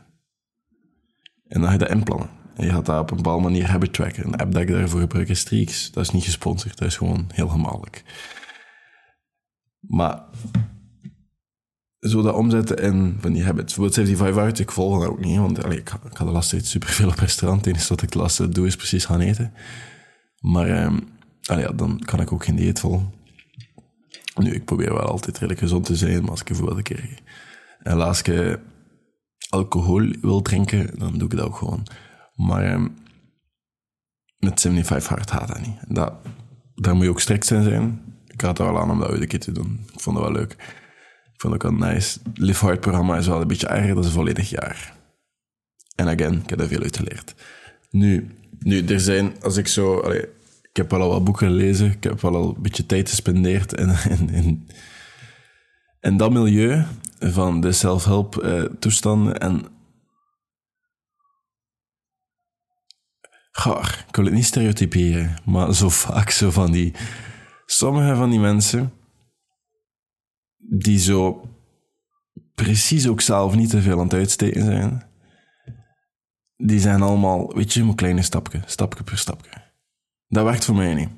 En 1.47 1.59
dan 1.59 1.63
ga 1.63 1.71
je 1.71 1.77
dat 1.77 1.89
inplannen. 1.89 2.29
En 2.55 2.65
je 2.65 2.71
gaat 2.71 2.85
dat 2.85 3.01
op 3.01 3.11
een 3.11 3.17
bepaalde 3.17 3.43
manier 3.43 3.69
hebben 3.69 3.91
tracken. 3.91 4.25
Een 4.25 4.35
app 4.35 4.51
dat 4.51 4.61
ik 4.61 4.67
daarvoor 4.67 4.99
gebruik 4.99 5.29
is 5.29 5.39
Streaks. 5.39 5.91
Dat 5.91 6.03
is 6.03 6.09
niet 6.09 6.23
gesponsord, 6.23 6.77
dat 6.77 6.87
is 6.87 6.97
gewoon 6.97 7.29
heel 7.33 7.47
gemakkelijk. 7.47 8.03
Maar 9.79 10.23
zo 11.99 12.21
dat 12.21 12.35
omzetten 12.35 12.77
in 12.77 13.17
van 13.19 13.31
die 13.31 13.43
habits. 13.43 13.75
Bijvoorbeeld 13.75 14.07
75 14.07 14.35
Hours, 14.35 14.59
ik 14.59 14.71
volg 14.71 14.99
dat 14.99 15.09
ook 15.09 15.19
niet, 15.19 15.37
want 15.37 15.71
ik, 15.71 15.89
ga 15.89 16.25
de 16.25 16.31
laatste 16.31 16.55
tijd 16.55 16.67
superveel 16.67 17.07
op 17.07 17.19
restaurant. 17.19 17.65
Het 17.65 17.73
enige 17.73 17.89
wat 17.89 18.01
ik 18.01 18.11
de 18.11 18.19
laatste 18.19 18.49
doe 18.49 18.67
is 18.67 18.75
precies 18.75 19.05
gaan 19.05 19.19
eten. 19.19 19.53
Maar 20.39 20.83
um, 20.85 21.07
allee, 21.43 21.75
dan 21.75 21.99
kan 22.05 22.21
ik 22.21 22.31
ook 22.31 22.45
geen 22.45 22.55
dieet 22.55 22.79
volgen. 22.79 23.13
Nu, 24.35 24.53
ik 24.53 24.65
probeer 24.65 24.93
wel 24.93 25.01
altijd 25.01 25.37
redelijk 25.37 25.59
gezond 25.59 25.85
te 25.85 25.95
zijn, 25.95 26.21
maar 26.21 26.29
als 26.29 26.39
ik 26.39 26.47
bijvoorbeeld 26.47 26.77
een 26.77 26.83
keer 26.83 27.19
en 27.85 28.01
als 28.01 28.21
ik 28.21 28.59
alcohol 29.49 30.13
wil 30.21 30.41
drinken, 30.41 30.99
dan 30.99 31.17
doe 31.17 31.29
ik 31.29 31.37
dat 31.37 31.45
ook 31.45 31.55
gewoon. 31.55 31.87
Maar 32.35 32.73
um, 32.73 32.95
met 34.37 34.61
75 34.61 35.07
hard 35.07 35.31
gaat 35.31 35.47
dat 35.47 35.59
niet. 35.59 35.77
Dat, 35.87 36.13
daar 36.75 36.95
moet 36.95 37.03
je 37.03 37.09
ook 37.09 37.19
strikt 37.19 37.49
in 37.49 37.63
zijn. 37.63 38.01
Ik 38.27 38.41
had 38.41 38.59
er 38.59 38.65
wel 38.65 38.79
aan 38.79 38.91
om 38.91 38.99
dat 38.99 39.11
een 39.11 39.27
keer 39.27 39.39
te 39.39 39.51
doen. 39.51 39.79
Ik 39.93 39.99
vond 39.99 40.17
het 40.17 40.25
wel 40.25 40.35
leuk. 40.35 40.51
Ik 41.33 41.41
vond 41.41 41.53
het 41.53 41.63
ook 41.63 41.71
wel 41.71 41.89
nice. 41.89 42.19
Live 42.33 42.65
Hard 42.65 42.79
programma 42.79 43.17
is 43.17 43.27
wel 43.27 43.41
een 43.41 43.47
beetje 43.47 43.67
erger, 43.67 43.95
dat 43.95 44.03
is 44.03 44.09
een 44.09 44.15
volledig 44.15 44.49
jaar. 44.49 44.93
En 45.95 46.07
again, 46.07 46.41
ik 46.41 46.49
heb 46.49 46.59
er 46.59 46.67
veel 46.67 46.81
uit 46.81 46.97
geleerd. 46.97 47.35
Nu, 47.89 48.35
nu 48.59 48.85
er 48.85 48.99
zijn, 48.99 49.41
als 49.41 49.57
ik 49.57 49.67
zo... 49.67 50.01
ik 50.75 50.81
heb 50.81 50.91
wel 50.91 51.01
al 51.01 51.09
wat 51.09 51.23
boeken 51.23 51.47
gelezen. 51.47 51.91
Ik 51.91 52.03
heb 52.03 52.21
wel 52.21 52.35
al 52.35 52.55
een 52.55 52.61
beetje 52.61 52.85
tijd 52.85 53.09
gespendeerd 53.09 53.73
in, 53.73 54.69
in, 56.01 56.17
dat 56.17 56.31
milieu 56.31 56.85
van 57.19 57.61
de 57.61 57.71
self-help 57.71 58.43
uh, 58.43 58.63
toestanden. 58.63 59.37
En 59.37 59.65
Gaar, 63.51 64.05
ik 64.07 64.15
wil 64.15 64.25
het 64.25 64.33
niet 64.33 64.45
stereotyperen, 64.45 65.35
maar 65.45 65.73
zo 65.73 65.89
vaak 65.89 66.29
zo 66.29 66.51
van 66.51 66.71
die... 66.71 66.93
Sommige 67.65 68.15
van 68.15 68.29
die 68.29 68.39
mensen, 68.39 68.93
die 70.57 70.99
zo 70.99 71.49
precies 72.55 73.07
ook 73.07 73.21
zelf 73.21 73.55
niet 73.55 73.69
te 73.69 73.81
veel 73.81 73.97
aan 73.97 74.03
het 74.03 74.13
uitsteken 74.13 74.65
zijn, 74.65 75.03
die 76.57 76.79
zijn 76.79 77.01
allemaal, 77.01 77.53
weet 77.53 77.73
je, 77.73 77.81
een 77.81 77.95
kleine 77.95 78.21
stapje, 78.21 78.61
stapje 78.65 79.03
per 79.03 79.17
stapje. 79.17 79.64
Dat 80.35 80.43
werkt 80.43 80.65
voor 80.65 80.75
mij 80.75 80.93
niet. 80.93 81.09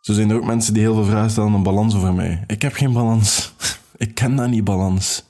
Zo 0.00 0.12
zijn 0.12 0.30
er 0.30 0.36
ook 0.36 0.44
mensen 0.44 0.74
die 0.74 0.82
heel 0.82 0.94
veel 0.94 1.04
vragen 1.04 1.30
stellen 1.30 1.54
aan 1.54 1.62
balans 1.62 1.94
over 1.94 2.14
mij. 2.14 2.44
Ik 2.46 2.62
heb 2.62 2.72
geen 2.72 2.92
balans. 2.92 3.54
ik 3.96 4.14
ken 4.14 4.36
dat 4.36 4.48
niet, 4.48 4.64
balans. 4.64 5.24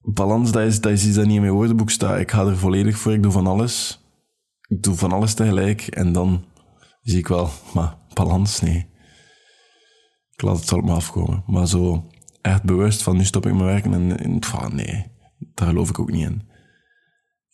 Balans, 0.00 0.52
dat 0.52 0.62
is, 0.62 0.80
dat 0.80 0.92
is 0.92 1.06
iets 1.06 1.16
dat 1.16 1.24
niet 1.24 1.34
in 1.34 1.40
mijn 1.40 1.52
woordenboek 1.52 1.90
staat. 1.90 2.18
Ik 2.18 2.30
ga 2.30 2.46
er 2.46 2.58
volledig 2.58 2.98
voor. 2.98 3.12
Ik 3.12 3.22
doe 3.22 3.32
van 3.32 3.46
alles. 3.46 4.00
Ik 4.68 4.82
doe 4.82 4.94
van 4.94 5.12
alles 5.12 5.34
tegelijk. 5.34 5.86
En 5.86 6.12
dan 6.12 6.44
zie 7.02 7.18
ik 7.18 7.28
wel, 7.28 7.50
maar 7.74 7.96
balans, 8.14 8.60
nee. 8.60 8.86
Ik 10.30 10.42
laat 10.42 10.56
het 10.56 10.68
zo 10.68 10.76
op 10.76 10.84
me 10.84 10.92
afkomen. 10.92 11.42
Maar 11.46 11.68
zo 11.68 12.10
echt 12.40 12.62
bewust 12.62 13.02
van 13.02 13.16
nu 13.16 13.24
stop 13.24 13.46
ik 13.46 13.52
mijn 13.52 13.64
werken 13.64 13.94
en, 13.94 14.18
en 14.18 14.40
nee, 14.74 15.06
daar 15.54 15.68
geloof 15.68 15.88
ik 15.88 15.98
ook 15.98 16.10
niet 16.10 16.28
in. 16.30 16.52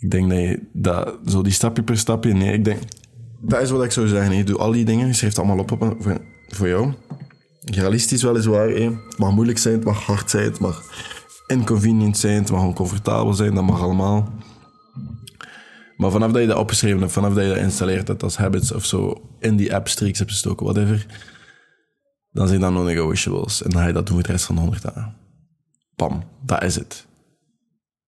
Ik 0.01 0.11
denk 0.11 0.31
dat 0.31 0.39
je 0.39 0.69
dat, 0.73 1.19
zo 1.27 1.43
die 1.43 1.53
stapje 1.53 1.83
per 1.83 1.99
stapje, 1.99 2.33
nee, 2.33 2.53
ik 2.53 2.65
denk, 2.65 2.79
dat 3.41 3.61
is 3.61 3.71
wat 3.71 3.85
ik 3.85 3.91
zou 3.91 4.09
zeggen. 4.09 4.37
Je 4.37 4.45
doet 4.45 4.59
al 4.59 4.73
die 4.73 4.85
dingen, 4.85 5.07
je 5.07 5.13
schrijft 5.13 5.39
allemaal 5.39 5.59
op, 5.59 5.71
op 5.71 5.97
voor, 5.99 6.21
voor 6.49 6.69
jou. 6.69 6.93
Realistisch 7.65 8.23
weliswaar, 8.23 8.69
hé. 8.69 8.85
het 8.85 9.19
mag 9.19 9.33
moeilijk 9.33 9.59
zijn, 9.59 9.75
het 9.75 9.85
mag 9.85 10.05
hard 10.05 10.31
zijn, 10.31 10.45
het 10.45 10.59
mag 10.59 10.83
inconvenient 11.47 12.19
zijn, 12.19 12.41
het 12.41 12.51
mag 12.51 12.63
oncomfortabel 12.63 13.35
zijn, 13.35 13.55
dat 13.55 13.65
mag 13.65 13.83
allemaal. 13.83 14.33
Maar 15.97 16.11
vanaf 16.11 16.33
dat 16.33 16.41
je 16.41 16.47
dat 16.47 16.57
opgeschreven 16.57 17.01
hebt, 17.01 17.13
vanaf 17.13 17.35
dat 17.35 17.45
je 17.45 17.49
dat 17.49 17.59
installeert 17.59 18.09
hebt 18.09 18.23
als 18.23 18.37
habits 18.37 18.73
of 18.73 18.85
zo, 18.85 19.29
in 19.39 19.57
die 19.57 19.75
app 19.75 19.89
streaks 19.89 20.19
hebt 20.19 20.31
gestoken, 20.31 20.67
whatever, 20.67 21.07
dan 22.33 22.49
zijn 22.49 22.61
dat 22.61 22.73
non-negotiables. 22.73 23.63
En 23.63 23.71
dan 23.71 23.81
ga 23.81 23.87
je 23.87 23.93
dat 23.93 24.07
doen 24.07 24.15
voor 24.15 24.27
de 24.27 24.33
rest 24.33 24.45
van 24.45 24.55
de 24.55 24.61
100 24.61 24.83
dagen. 24.83 25.17
Pam, 25.97 26.23
dat 26.45 26.63
is 26.63 26.75
het. 26.75 27.07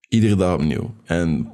Iedere 0.08 0.36
dag 0.36 0.54
opnieuw. 0.54 0.94
En 1.04 1.52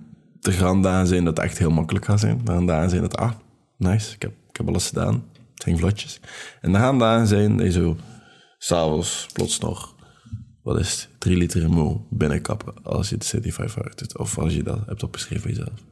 er 0.49 0.55
gaan 0.55 0.83
dagen 0.83 1.07
zijn 1.07 1.25
dat 1.25 1.37
het 1.37 1.47
echt 1.47 1.59
heel 1.59 1.71
makkelijk 1.71 2.05
gaat 2.05 2.21
zijn. 2.21 2.41
Er 2.45 2.53
gaan 2.53 2.67
dagen 2.67 2.91
zijn 2.91 3.03
dat, 3.03 3.17
ah, 3.17 3.33
nice, 3.77 4.15
ik 4.15 4.23
heb, 4.23 4.33
ik 4.49 4.57
heb 4.57 4.69
alles 4.69 4.87
gedaan. 4.87 5.15
Het 5.55 5.63
zijn 5.63 5.79
vlotjes. 5.79 6.21
En 6.61 6.75
er 6.75 6.81
gaan 6.81 6.99
dagen 6.99 7.27
zijn 7.27 7.57
dat 7.57 7.67
je 7.67 7.73
zo, 7.73 7.97
s'avonds 8.59 9.27
plots 9.33 9.59
nog, 9.59 9.95
wat 10.63 10.79
is 10.79 10.91
het, 10.91 11.21
drie 11.21 11.37
liter 11.37 11.71
moe 11.71 12.01
binnenkappen 12.11 12.75
als 12.83 13.09
je 13.09 13.17
de 13.17 13.25
City 13.25 13.51
500 13.51 13.99
doet. 13.99 14.19
Of 14.19 14.39
als 14.39 14.55
je 14.55 14.63
dat 14.63 14.87
hebt 14.87 15.03
opgeschreven 15.03 15.43
voor 15.43 15.51
jezelf. 15.51 15.87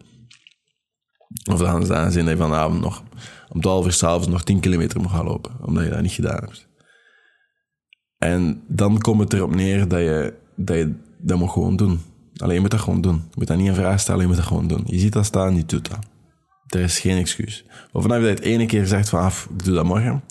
Of 1.50 1.58
dan 1.58 1.86
gaan 1.86 2.12
zijn 2.12 2.24
dat 2.24 2.34
je 2.34 2.42
vanavond 2.42 2.80
nog 2.80 3.02
om 3.48 3.60
12 3.60 3.84
uur 3.84 3.92
s'avonds 3.92 4.28
nog 4.28 4.44
10 4.44 4.60
kilometer 4.60 5.00
moet 5.00 5.10
gaan 5.10 5.24
lopen, 5.24 5.52
omdat 5.60 5.84
je 5.84 5.90
dat 5.90 6.02
niet 6.02 6.12
gedaan 6.12 6.40
hebt. 6.44 6.68
En 8.18 8.62
dan 8.66 9.00
komt 9.00 9.20
het 9.20 9.32
erop 9.32 9.54
neer 9.54 9.88
dat 9.88 10.00
je 10.00 10.34
dat, 10.56 10.76
je, 10.76 10.94
dat 11.18 11.38
moet 11.38 11.50
gewoon 11.50 11.76
doen. 11.76 12.00
Alleen 12.36 12.54
je 12.54 12.60
moet 12.60 12.70
dat 12.70 12.80
gewoon 12.80 13.00
doen. 13.00 13.14
Je 13.14 13.34
moet 13.34 13.46
dat 13.46 13.56
niet 13.56 13.66
in 13.66 13.74
vraag 13.74 14.00
stellen, 14.00 14.20
je 14.20 14.26
moet 14.26 14.36
dat 14.36 14.46
gewoon 14.46 14.68
doen. 14.68 14.82
Je 14.86 14.98
ziet 14.98 15.12
dat 15.12 15.24
staan, 15.24 15.56
je 15.56 15.64
doet 15.64 15.90
dat. 15.90 15.98
Er 16.66 16.80
is 16.80 17.00
geen 17.00 17.18
excuus. 17.18 17.64
Of 17.92 18.02
vanaf 18.02 18.18
dat 18.18 18.26
je 18.26 18.34
het 18.34 18.44
ene 18.44 18.66
keer 18.66 18.86
zegt 18.86 19.08
van 19.08 19.20
af, 19.20 19.48
ik 19.50 19.64
doe 19.64 19.74
dat 19.74 19.84
morgen, 19.84 20.22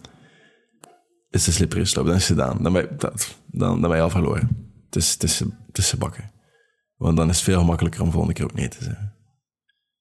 is 1.29 1.43
de 1.43 1.51
slippery 1.51 1.85
slope, 1.85 2.07
dan 2.07 2.17
is 2.17 2.29
het. 2.29 2.37
Dan 2.37 2.63
dan, 2.63 3.81
dan 3.81 3.81
ben 3.81 3.95
je 3.95 4.01
al 4.01 4.09
verloren. 4.09 4.73
Het, 4.85 4.95
is, 4.95 5.39
het 5.67 5.77
is 5.77 5.97
bakken. 5.97 6.31
Want 6.95 7.17
dan 7.17 7.29
is 7.29 7.35
het 7.35 7.45
veel 7.45 7.59
gemakkelijker 7.59 8.01
om 8.01 8.11
volgende 8.11 8.33
keer 8.33 8.45
ook 8.45 8.53
nee 8.53 8.67
te 8.67 8.83
zeggen. 8.83 9.13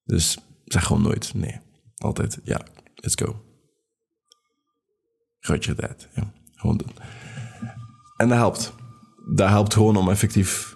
Dus 0.05 0.39
zeg 0.65 0.85
gewoon 0.85 1.03
nooit 1.03 1.35
nee. 1.35 1.61
Altijd 1.97 2.41
ja, 2.45 2.61
let's 2.95 3.15
go. 3.15 3.43
Roger 5.41 5.75
tijd. 5.77 6.09
Ja, 6.15 6.33
gewoon 6.55 6.77
doen. 6.77 6.93
En 8.17 8.29
dat 8.29 8.39
helpt. 8.39 8.73
Dat 9.35 9.49
helpt 9.49 9.75
gewoon 9.75 9.97
om 9.97 10.11
effectief 10.11 10.75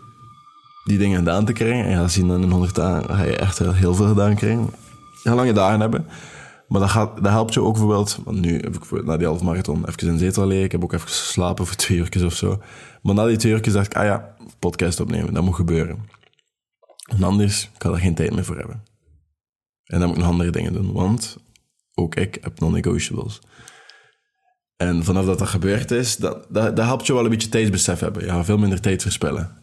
die 0.88 0.98
dingen 0.98 1.18
gedaan 1.18 1.44
te 1.44 1.52
krijgen. 1.52 1.84
En 1.84 1.90
ja, 1.90 2.08
zien 2.08 2.28
dan 2.28 2.42
in 2.42 2.50
100 2.50 2.74
dagen 2.74 3.16
ga 3.16 3.22
je 3.22 3.36
echt 3.36 3.58
heel 3.58 3.94
veel 3.94 4.06
gedaan 4.06 4.34
krijgen. 4.34 4.70
Heel 5.22 5.34
lange 5.34 5.52
dagen 5.52 5.80
hebben. 5.80 6.06
Maar 6.68 6.80
dat, 6.80 6.90
gaat, 6.90 7.16
dat 7.16 7.32
helpt 7.32 7.54
je 7.54 7.60
ook 7.60 7.72
bijvoorbeeld... 7.72 8.18
Want 8.24 8.40
nu 8.40 8.54
heb 8.60 8.74
ik 8.74 9.04
na 9.04 9.16
die 9.16 9.26
halve 9.26 9.44
marathon 9.44 9.88
even 9.88 10.08
in 10.08 10.18
zetel 10.18 10.46
liggen. 10.46 10.64
Ik 10.64 10.72
heb 10.72 10.82
ook 10.82 10.92
even 10.92 11.08
geslapen 11.08 11.66
voor 11.66 11.76
twee 11.76 11.98
uurtjes 11.98 12.22
of 12.22 12.34
zo. 12.34 12.62
Maar 13.02 13.14
na 13.14 13.26
die 13.26 13.36
twee 13.36 13.52
uurtjes 13.52 13.74
dacht 13.74 13.86
ik... 13.86 13.96
Ah 13.96 14.04
ja, 14.04 14.34
podcast 14.58 15.00
opnemen. 15.00 15.34
Dat 15.34 15.42
moet 15.42 15.54
gebeuren. 15.54 15.98
En 17.08 17.22
anders 17.22 17.70
kan 17.78 17.90
ik 17.90 17.96
er 17.96 18.02
geen 18.02 18.14
tijd 18.14 18.34
meer 18.34 18.44
voor 18.44 18.56
hebben. 18.56 18.82
En 19.84 19.98
dan 19.98 20.08
moet 20.08 20.16
ik 20.16 20.22
nog 20.22 20.32
andere 20.32 20.50
dingen 20.50 20.72
doen. 20.72 20.92
Want 20.92 21.36
ook 21.94 22.14
ik 22.14 22.38
heb 22.40 22.60
non-negotiables. 22.60 23.40
En 24.76 25.04
vanaf 25.04 25.24
dat 25.24 25.38
dat 25.38 25.48
gebeurd 25.48 25.90
is, 25.90 26.16
dat, 26.16 26.46
dat, 26.48 26.76
dat 26.76 26.84
helpt 26.84 27.06
je 27.06 27.12
wel 27.12 27.24
een 27.24 27.30
beetje 27.30 27.48
tijdsbesef 27.48 28.00
hebben. 28.00 28.24
Ja, 28.24 28.44
veel 28.44 28.58
minder 28.58 28.80
tijd 28.80 29.02
verspillen. 29.02 29.56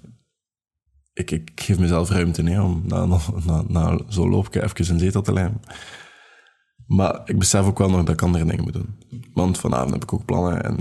Ik, 1.15 1.31
ik 1.31 1.51
geef 1.55 1.79
mezelf 1.79 2.09
ruimte 2.09 2.41
nee, 2.41 2.61
om 2.61 2.83
na, 2.85 3.05
na, 3.45 3.63
na 3.67 3.99
zo'n 4.07 4.29
loopje 4.29 4.63
even 4.63 4.93
een 4.93 4.99
zetel 4.99 5.21
te 5.21 5.33
lijmen. 5.33 5.61
Maar 6.87 7.21
ik 7.25 7.39
besef 7.39 7.65
ook 7.65 7.77
wel 7.77 7.89
nog 7.89 8.03
dat 8.03 8.15
ik 8.15 8.21
andere 8.21 8.45
dingen 8.45 8.63
moet 8.63 8.73
doen. 8.73 8.95
Want 9.33 9.57
vanavond 9.57 9.91
heb 9.91 10.03
ik 10.03 10.13
ook 10.13 10.25
plannen 10.25 10.63
en 10.63 10.77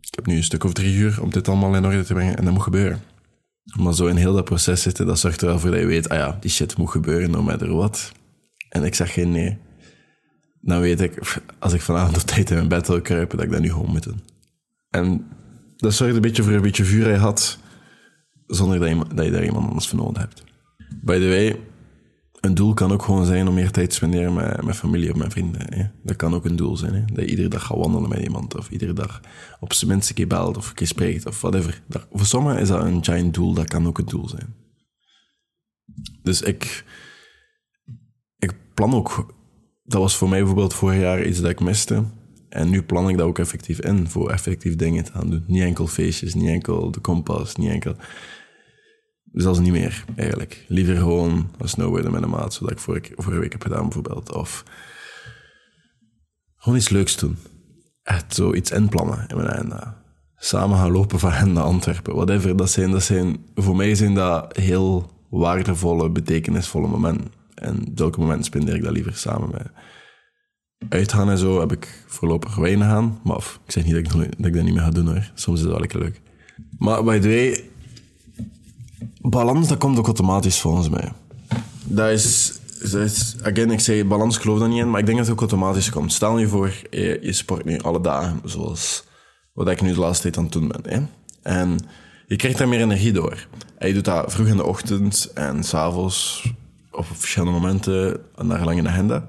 ik 0.00 0.14
heb 0.14 0.26
nu 0.26 0.36
een 0.36 0.44
stuk 0.44 0.64
of 0.64 0.72
drie 0.72 0.94
uur 0.94 1.22
om 1.22 1.30
dit 1.30 1.48
allemaal 1.48 1.74
in 1.74 1.84
orde 1.84 2.04
te 2.04 2.14
brengen 2.14 2.36
en 2.36 2.44
dat 2.44 2.52
moet 2.52 2.62
gebeuren. 2.62 3.00
Maar 3.76 3.94
zo 3.94 4.06
in 4.06 4.16
heel 4.16 4.32
dat 4.32 4.44
proces 4.44 4.82
zitten, 4.82 5.06
dat 5.06 5.18
zorgt 5.18 5.40
er 5.40 5.46
wel 5.46 5.58
voor 5.58 5.70
dat 5.70 5.80
je 5.80 5.86
weet, 5.86 6.08
ah 6.08 6.18
ja, 6.18 6.36
die 6.40 6.50
shit 6.50 6.76
moet 6.76 6.90
gebeuren, 6.90 7.30
no 7.30 7.42
matter 7.42 7.74
what. 7.74 8.12
En 8.68 8.84
ik 8.84 8.94
zeg 8.94 9.12
geen 9.12 9.30
nee 9.30 9.58
dan 10.60 10.80
weet 10.80 11.00
ik, 11.00 11.42
als 11.58 11.72
ik 11.72 11.80
vanavond 11.80 12.16
op 12.16 12.22
tijd 12.22 12.50
in 12.50 12.56
mijn 12.56 12.68
bed 12.68 12.88
wil 12.88 13.00
kruipen, 13.00 13.36
dat 13.36 13.46
ik 13.46 13.52
dat 13.52 13.60
nu 13.60 13.70
gewoon 13.70 13.90
moet 13.90 14.02
doen. 14.02 14.20
En 14.90 15.26
dat 15.76 15.94
zorgt 15.94 16.14
een 16.14 16.20
beetje 16.20 16.42
voor 16.42 16.52
een 16.52 16.62
beetje 16.62 16.84
vuur 16.84 17.04
hij 17.04 17.16
had, 17.16 17.58
zonder 18.48 18.78
dat 18.78 18.88
je, 18.88 19.14
dat 19.14 19.32
daar 19.32 19.44
iemand 19.44 19.68
anders 19.68 19.88
voor 19.88 19.98
nodig 19.98 20.22
hebt. 20.22 20.44
By 21.02 21.18
the 21.18 21.28
way, 21.28 21.60
een 22.40 22.54
doel 22.54 22.74
kan 22.74 22.92
ook 22.92 23.02
gewoon 23.02 23.26
zijn 23.26 23.48
om 23.48 23.54
meer 23.54 23.70
tijd 23.70 23.90
te 23.90 23.96
spenderen 23.96 24.34
met, 24.34 24.62
met 24.62 24.76
familie 24.76 25.10
of 25.12 25.16
met 25.16 25.32
vrienden. 25.32 25.92
Dat 26.02 26.16
kan 26.16 26.34
ook 26.34 26.44
een 26.44 26.56
doel 26.56 26.76
zijn. 26.76 26.94
Hè. 26.94 27.04
Dat 27.04 27.24
je 27.24 27.30
iedere 27.30 27.48
dag 27.48 27.64
gaat 27.64 27.76
wandelen 27.76 28.08
met 28.08 28.18
iemand, 28.18 28.56
of 28.56 28.70
iedere 28.70 28.92
dag 28.92 29.20
op 29.60 29.72
zijn 29.72 29.90
minst 29.90 30.08
een 30.08 30.14
keer 30.14 30.26
belt, 30.26 30.56
of 30.56 30.68
een 30.68 30.74
keer 30.74 30.86
spreekt, 30.86 31.26
of 31.26 31.40
whatever. 31.40 31.82
voor 32.12 32.26
sommigen 32.26 32.60
is 32.60 32.68
dat 32.68 32.84
een 32.84 33.04
giant 33.04 33.34
doel, 33.34 33.54
dat 33.54 33.68
kan 33.68 33.86
ook 33.86 33.98
een 33.98 34.06
doel 34.06 34.28
zijn. 34.28 34.54
Dus 36.22 36.42
ik, 36.42 36.84
ik 38.38 38.54
plan 38.74 38.94
ook 38.94 39.36
dat 39.88 40.00
was 40.00 40.16
voor 40.16 40.28
mij 40.28 40.38
bijvoorbeeld 40.38 40.74
vorig 40.74 41.00
jaar 41.00 41.24
iets 41.24 41.40
dat 41.40 41.50
ik 41.50 41.60
miste. 41.60 42.04
En 42.48 42.70
nu 42.70 42.82
plan 42.82 43.08
ik 43.08 43.16
dat 43.16 43.26
ook 43.26 43.38
effectief 43.38 43.80
in, 43.80 44.08
voor 44.08 44.30
effectief 44.30 44.76
dingen 44.76 45.04
te 45.04 45.12
gaan 45.12 45.30
doen. 45.30 45.44
Niet 45.46 45.62
enkel 45.62 45.86
feestjes, 45.86 46.34
niet 46.34 46.48
enkel 46.48 46.90
de 46.90 47.00
kompas, 47.00 47.56
niet 47.56 47.70
enkel... 47.70 47.96
Zelfs 49.32 49.58
niet 49.58 49.72
meer, 49.72 50.04
eigenlijk. 50.16 50.64
Liever 50.68 50.96
gewoon 50.96 51.50
een 51.58 51.68
snowboarden 51.68 52.12
met 52.12 52.22
een 52.22 52.30
maat, 52.30 52.54
zodat 52.54 52.70
ik 52.70 52.78
vorige, 52.78 53.12
vorige 53.16 53.40
week 53.40 53.52
heb 53.52 53.62
gedaan 53.62 53.82
bijvoorbeeld. 53.82 54.32
Of 54.34 54.64
gewoon 56.56 56.78
iets 56.78 56.88
leuks 56.88 57.16
doen. 57.16 57.36
Echt 58.02 58.34
zo 58.34 58.54
iets 58.54 58.70
inplannen 58.70 59.24
in 59.28 59.36
mijn 59.36 59.48
agenda. 59.48 60.02
Samen 60.36 60.78
gaan 60.78 60.90
lopen 60.90 61.18
van 61.18 61.32
hen 61.32 61.56
Antwerpen. 61.56 62.14
Whatever, 62.14 62.56
dat 62.56 62.70
zijn, 62.70 62.90
dat 62.90 63.02
zijn... 63.02 63.36
Voor 63.54 63.76
mij 63.76 63.94
zijn 63.94 64.14
dat 64.14 64.56
heel 64.56 65.10
waardevolle, 65.30 66.10
betekenisvolle 66.10 66.88
momenten. 66.88 67.32
En 67.54 67.92
zulke 67.94 68.20
momenten 68.20 68.44
spendeer 68.44 68.74
ik 68.74 68.82
dat 68.82 68.92
liever 68.92 69.16
samen 69.16 69.50
met 69.50 69.70
uitgaan 70.88 71.30
en 71.30 71.38
zo 71.38 71.60
heb 71.60 71.72
ik 71.72 72.04
voorlopig 72.06 72.54
weinig 72.54 72.86
aan. 72.86 73.20
Maar 73.22 73.36
of, 73.36 73.60
ik 73.64 73.72
zeg 73.72 73.84
niet 73.84 73.94
dat 73.94 74.22
ik, 74.22 74.42
dat 74.42 74.52
niet 74.62 74.74
meer 74.74 74.82
ga 74.82 74.90
doen 74.90 75.06
hoor. 75.06 75.30
Soms 75.34 75.56
is 75.56 75.62
het 75.62 75.70
wel 75.70 75.80
lekker 75.80 75.98
leuk. 75.98 76.20
Maar 76.78 77.04
by 77.04 77.18
the 77.18 77.28
way, 77.28 77.64
balans 79.20 79.68
dat 79.68 79.78
komt 79.78 79.98
ook 79.98 80.06
automatisch 80.06 80.60
volgens 80.60 80.88
mij. 80.88 81.12
Dat 81.84 82.10
is, 82.10 82.58
dat 82.80 82.92
is 82.92 83.36
again, 83.42 83.70
ik 83.70 83.80
zei 83.80 84.04
balans, 84.04 84.36
ik 84.36 84.42
geloof 84.42 84.58
daar 84.58 84.68
niet 84.68 84.78
in, 84.78 84.90
maar 84.90 85.00
ik 85.00 85.06
denk 85.06 85.18
dat 85.18 85.26
het 85.26 85.36
ook 85.36 85.50
automatisch 85.50 85.90
komt. 85.90 86.12
Stel 86.12 86.38
je 86.38 86.48
voor, 86.48 86.72
je, 86.90 87.18
je 87.22 87.32
sport 87.32 87.64
nu 87.64 87.78
alle 87.78 88.00
dagen, 88.00 88.40
zoals 88.44 89.04
wat 89.52 89.68
ik 89.68 89.80
nu 89.80 89.92
de 89.92 90.00
laatste 90.00 90.22
tijd 90.22 90.36
aan 90.36 90.44
het 90.44 90.52
doen 90.52 90.68
ben. 90.68 90.82
Hè? 90.92 91.06
En 91.42 91.78
je 92.26 92.36
krijgt 92.36 92.58
daar 92.58 92.68
meer 92.68 92.80
energie 92.80 93.12
door. 93.12 93.46
En 93.78 93.88
je 93.88 93.94
doet 93.94 94.04
dat 94.04 94.32
vroeg 94.32 94.46
in 94.46 94.56
de 94.56 94.64
ochtend 94.64 95.30
en 95.34 95.64
s'avonds 95.64 96.46
op 96.90 97.06
verschillende 97.12 97.58
momenten 97.58 98.20
naar 98.36 98.64
lang 98.64 98.76
in 98.76 98.84
de 98.84 98.90
agenda. 98.90 99.28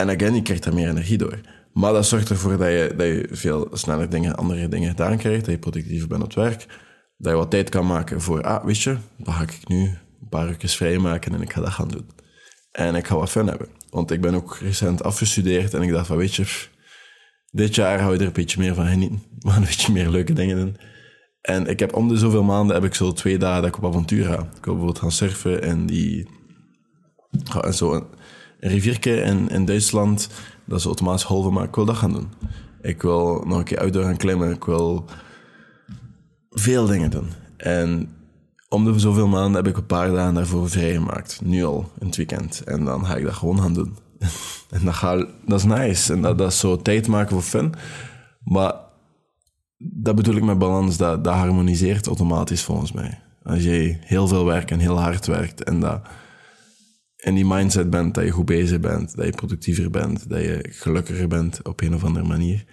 En 0.00 0.10
again, 0.10 0.34
je 0.34 0.42
krijgt 0.42 0.62
daar 0.64 0.74
meer 0.74 0.88
energie 0.88 1.18
door. 1.18 1.40
Maar 1.72 1.92
dat 1.92 2.06
zorgt 2.06 2.30
ervoor 2.30 2.56
dat 2.56 2.68
je, 2.68 2.94
dat 2.96 3.06
je 3.06 3.28
veel 3.30 3.68
sneller 3.72 4.10
dingen, 4.10 4.36
andere 4.36 4.68
dingen 4.68 4.88
gedaan 4.88 5.16
krijgt, 5.16 5.44
dat 5.44 5.54
je 5.54 5.58
productiever 5.58 6.08
bent 6.08 6.22
op 6.22 6.26
het 6.26 6.36
werk, 6.36 6.66
dat 7.16 7.32
je 7.32 7.38
wat 7.38 7.50
tijd 7.50 7.68
kan 7.68 7.86
maken 7.86 8.20
voor, 8.20 8.42
ah, 8.42 8.64
weet 8.64 8.82
je, 8.82 8.96
dan 9.16 9.34
ga 9.34 9.42
ik 9.42 9.68
nu 9.68 9.80
een 9.80 10.28
paar 10.28 10.48
uurtjes 10.48 10.76
vrijmaken 10.76 11.34
en 11.34 11.42
ik 11.42 11.52
ga 11.52 11.60
dat 11.60 11.70
gaan 11.70 11.88
doen. 11.88 12.06
En 12.72 12.94
ik 12.94 13.06
ga 13.06 13.16
wat 13.16 13.30
fun 13.30 13.46
hebben. 13.46 13.68
Want 13.90 14.10
ik 14.10 14.20
ben 14.20 14.34
ook 14.34 14.56
recent 14.60 15.02
afgestudeerd 15.02 15.74
en 15.74 15.82
ik 15.82 15.90
dacht 15.90 16.06
van, 16.06 16.16
weet 16.16 16.34
je, 16.34 16.66
dit 17.50 17.74
jaar 17.74 18.00
hou 18.00 18.12
je 18.12 18.18
er 18.18 18.26
een 18.26 18.32
beetje 18.32 18.60
meer 18.60 18.74
van 18.74 18.86
genieten. 18.86 19.22
Maar 19.44 19.56
een 19.56 19.64
beetje 19.64 19.92
meer 19.92 20.08
leuke 20.08 20.32
dingen 20.32 20.56
doen. 20.56 20.76
En 21.40 21.66
ik 21.66 21.78
heb 21.78 21.94
om 21.94 22.08
de 22.08 22.16
zoveel 22.16 22.42
maanden 22.42 22.74
heb 22.74 22.84
ik 22.84 22.94
zo 22.94 23.12
twee 23.12 23.38
dagen 23.38 23.62
dat 23.62 23.70
ik 23.70 23.76
op 23.76 23.90
avontuur 23.90 24.24
ga. 24.24 24.32
Ik 24.32 24.38
wil 24.38 24.74
bijvoorbeeld 24.74 24.98
gaan 24.98 25.12
surfen 25.12 25.62
en 25.62 25.86
die... 25.86 26.28
En 27.60 27.74
zo 27.74 28.10
een 28.60 28.70
riviertje 28.70 29.20
in, 29.48 29.64
Duitsland, 29.64 30.28
dat 30.64 30.78
is 30.78 30.84
automatisch 30.84 31.22
halve, 31.22 31.50
maar 31.50 31.64
ik 31.64 31.74
wil 31.74 31.84
dat 31.84 31.96
gaan 31.96 32.12
doen. 32.12 32.28
Ik 32.82 33.02
wil 33.02 33.44
nog 33.46 33.58
een 33.58 33.64
keer 33.64 33.80
outdoor 33.80 34.02
gaan 34.02 34.16
klimmen. 34.16 34.52
Ik 34.52 34.64
wil 34.64 35.04
veel 36.50 36.86
dingen 36.86 37.10
doen. 37.10 37.28
En 37.56 38.14
om 38.68 38.84
de 38.84 38.98
zoveel 38.98 39.28
maanden 39.28 39.54
heb 39.54 39.66
ik 39.66 39.76
een 39.76 39.86
paar 39.86 40.10
dagen 40.10 40.34
daarvoor 40.34 40.70
vrijgemaakt. 40.70 41.40
Nu 41.44 41.64
al, 41.64 41.90
in 41.98 42.06
het 42.06 42.16
weekend. 42.16 42.62
En 42.64 42.84
dan 42.84 43.06
ga 43.06 43.16
ik 43.16 43.24
dat 43.24 43.34
gewoon 43.34 43.60
gaan 43.60 43.74
doen. 43.74 43.96
en 44.70 44.84
dat, 44.84 44.94
ga, 44.94 45.26
dat 45.46 45.58
is 45.58 45.64
nice. 45.64 46.12
En 46.12 46.22
dat, 46.22 46.38
dat 46.38 46.52
is 46.52 46.58
zo 46.58 46.76
tijd 46.76 47.08
maken 47.08 47.30
voor 47.30 47.42
fun. 47.42 47.74
Maar 48.44 48.74
dat 49.78 50.14
bedoel 50.14 50.36
ik 50.36 50.44
met 50.44 50.58
balans. 50.58 50.96
Dat, 50.96 51.24
dat 51.24 51.34
harmoniseert 51.34 52.06
automatisch 52.06 52.62
volgens 52.62 52.92
mij. 52.92 53.18
Als 53.42 53.62
je 53.62 53.96
heel 54.00 54.28
veel 54.28 54.44
werkt 54.44 54.70
en 54.70 54.78
heel 54.78 55.00
hard 55.00 55.26
werkt 55.26 55.64
en 55.64 55.80
dat 55.80 56.00
in 57.20 57.34
die 57.34 57.46
mindset 57.46 57.90
bent, 57.90 58.14
dat 58.14 58.24
je 58.24 58.30
goed 58.30 58.44
bezig 58.44 58.80
bent, 58.80 59.16
dat 59.16 59.24
je 59.24 59.32
productiever 59.32 59.90
bent, 59.90 60.28
dat 60.28 60.40
je 60.40 60.66
gelukkiger 60.70 61.28
bent 61.28 61.68
op 61.68 61.80
een 61.80 61.94
of 61.94 62.04
andere 62.04 62.26
manier, 62.26 62.64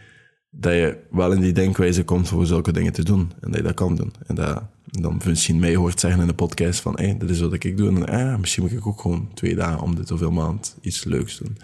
dat 0.49 0.73
je 0.73 0.97
wel 1.11 1.31
in 1.31 1.41
die 1.41 1.53
denkwijze 1.53 2.03
komt 2.03 2.27
voor 2.27 2.45
zulke 2.45 2.71
dingen 2.71 2.93
te 2.93 3.03
doen 3.03 3.31
en 3.39 3.51
dat 3.51 3.55
je 3.55 3.63
dat 3.63 3.73
kan 3.73 3.95
doen. 3.95 4.13
En 4.27 4.35
dat 4.35 4.63
dan 4.91 5.21
misschien 5.25 5.59
mij 5.59 5.75
hoort 5.75 5.99
zeggen 5.99 6.21
in 6.21 6.27
de 6.27 6.33
podcast 6.33 6.79
van, 6.79 6.99
hé, 6.99 7.17
dit 7.17 7.29
is 7.29 7.39
wat 7.39 7.53
ik 7.53 7.77
doe. 7.77 7.89
En 7.89 8.05
ah, 8.05 8.39
misschien 8.39 8.63
moet 8.63 8.71
ik 8.71 8.87
ook 8.87 9.01
gewoon 9.01 9.29
twee 9.33 9.55
dagen 9.55 9.81
om 9.81 9.95
dit 9.95 10.07
zoveel 10.07 10.31
maand 10.31 10.77
iets 10.81 11.03
leuks 11.03 11.37
doen. 11.37 11.57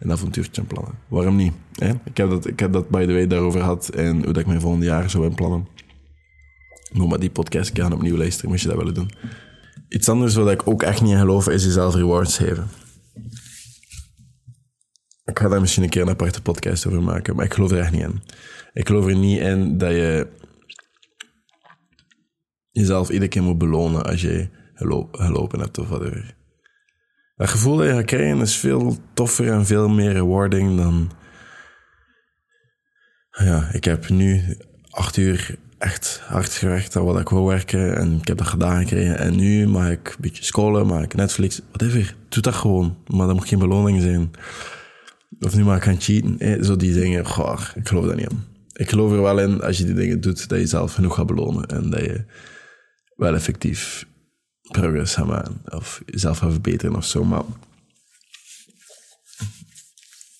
Een 0.00 0.12
avontuurtje 0.12 0.62
plannen. 0.62 0.94
Waarom 1.08 1.36
niet? 1.36 1.52
Hè? 1.72 1.90
Ik, 2.04 2.16
heb 2.16 2.30
dat, 2.30 2.46
ik 2.46 2.60
heb 2.60 2.72
dat, 2.72 2.88
by 2.88 3.06
the 3.06 3.12
way, 3.12 3.26
daarover 3.26 3.60
gehad 3.60 3.88
en 3.88 4.14
hoe 4.14 4.32
dat 4.32 4.36
ik 4.36 4.46
mijn 4.46 4.60
volgende 4.60 4.86
jaar 4.86 5.10
zou 5.10 5.24
inplannen. 5.24 5.66
Moet 6.92 7.08
maar 7.08 7.20
die 7.20 7.30
podcast 7.30 7.78
gaan 7.78 7.92
opnieuw 7.92 8.16
luisteren, 8.16 8.50
moest 8.50 8.62
je 8.62 8.68
dat 8.68 8.76
willen 8.76 8.94
doen. 8.94 9.10
Iets 9.94 10.08
anders 10.08 10.34
wat 10.34 10.50
ik 10.50 10.68
ook 10.68 10.82
echt 10.82 11.02
niet 11.02 11.12
in 11.12 11.18
geloof, 11.18 11.48
is 11.48 11.64
jezelf 11.64 11.94
rewards 11.94 12.36
geven. 12.36 12.68
Ik 15.24 15.38
ga 15.38 15.48
daar 15.48 15.60
misschien 15.60 15.82
een 15.82 15.88
keer 15.88 16.02
een 16.02 16.08
aparte 16.08 16.42
podcast 16.42 16.86
over 16.86 17.02
maken, 17.02 17.36
maar 17.36 17.44
ik 17.44 17.54
geloof 17.54 17.70
er 17.70 17.78
echt 17.78 17.92
niet 17.92 18.02
in. 18.02 18.22
Ik 18.72 18.86
geloof 18.86 19.06
er 19.06 19.16
niet 19.16 19.40
in 19.40 19.78
dat 19.78 19.90
je 19.90 20.28
jezelf 22.70 23.08
iedere 23.08 23.28
keer 23.28 23.42
moet 23.42 23.58
belonen 23.58 24.04
als 24.04 24.20
je 24.20 24.48
gelopen 25.12 25.60
hebt 25.60 25.78
of 25.78 25.88
whatever. 25.88 26.36
Dat 27.36 27.48
gevoel 27.48 27.76
dat 27.76 27.86
je 27.86 27.92
gaat 27.92 28.04
krijgen 28.04 28.40
is 28.40 28.56
veel 28.56 28.96
toffer 29.14 29.52
en 29.52 29.66
veel 29.66 29.88
meer 29.88 30.12
rewarding 30.12 30.76
dan... 30.76 31.10
Ja, 33.30 33.68
ik 33.72 33.84
heb 33.84 34.08
nu 34.08 34.56
acht 34.90 35.16
uur 35.16 35.58
echt 35.84 36.20
hard 36.26 36.52
gewerkt 36.52 36.96
aan 36.96 37.04
wat 37.04 37.20
ik 37.20 37.28
wil 37.28 37.46
werken. 37.46 37.96
En 37.96 38.12
ik 38.12 38.28
heb 38.28 38.38
dat 38.38 38.46
gedaan 38.46 38.78
gekregen. 38.78 39.18
En 39.18 39.36
nu 39.36 39.68
mag 39.68 39.90
ik 39.90 40.08
een 40.08 40.20
beetje 40.20 40.44
scrollen, 40.44 40.86
mag 40.86 41.02
ik 41.02 41.14
Netflix, 41.14 41.60
whatever. 41.68 42.16
Doe 42.28 42.42
dat 42.42 42.54
gewoon. 42.54 42.96
Maar 43.06 43.26
dat 43.26 43.36
moet 43.36 43.48
geen 43.48 43.58
beloning 43.58 44.02
zijn. 44.02 44.30
Of 45.40 45.56
nu 45.56 45.72
ik 45.72 45.82
gaan 45.82 46.00
cheaten. 46.00 46.38
Eh, 46.38 46.62
zo 46.62 46.76
die 46.76 46.94
dingen. 46.94 47.26
Goh, 47.26 47.60
ik 47.74 47.88
geloof 47.88 48.06
daar 48.06 48.16
niet 48.16 48.30
in. 48.30 48.44
Ik 48.72 48.88
geloof 48.88 49.12
er 49.12 49.22
wel 49.22 49.40
in, 49.40 49.60
als 49.60 49.78
je 49.78 49.84
die 49.84 49.94
dingen 49.94 50.20
doet, 50.20 50.48
dat 50.48 50.58
je 50.58 50.66
zelf 50.66 50.94
genoeg 50.94 51.14
gaat 51.14 51.26
belonen. 51.26 51.66
En 51.66 51.90
dat 51.90 52.00
je 52.00 52.24
wel 53.16 53.34
effectief 53.34 54.06
progress 54.60 55.14
gaat 55.14 55.26
maken. 55.26 55.60
Of 55.68 56.02
jezelf 56.06 56.38
gaat 56.38 56.50
verbeteren 56.50 56.96
of 56.96 57.04
zo. 57.04 57.24
Maar 57.24 57.42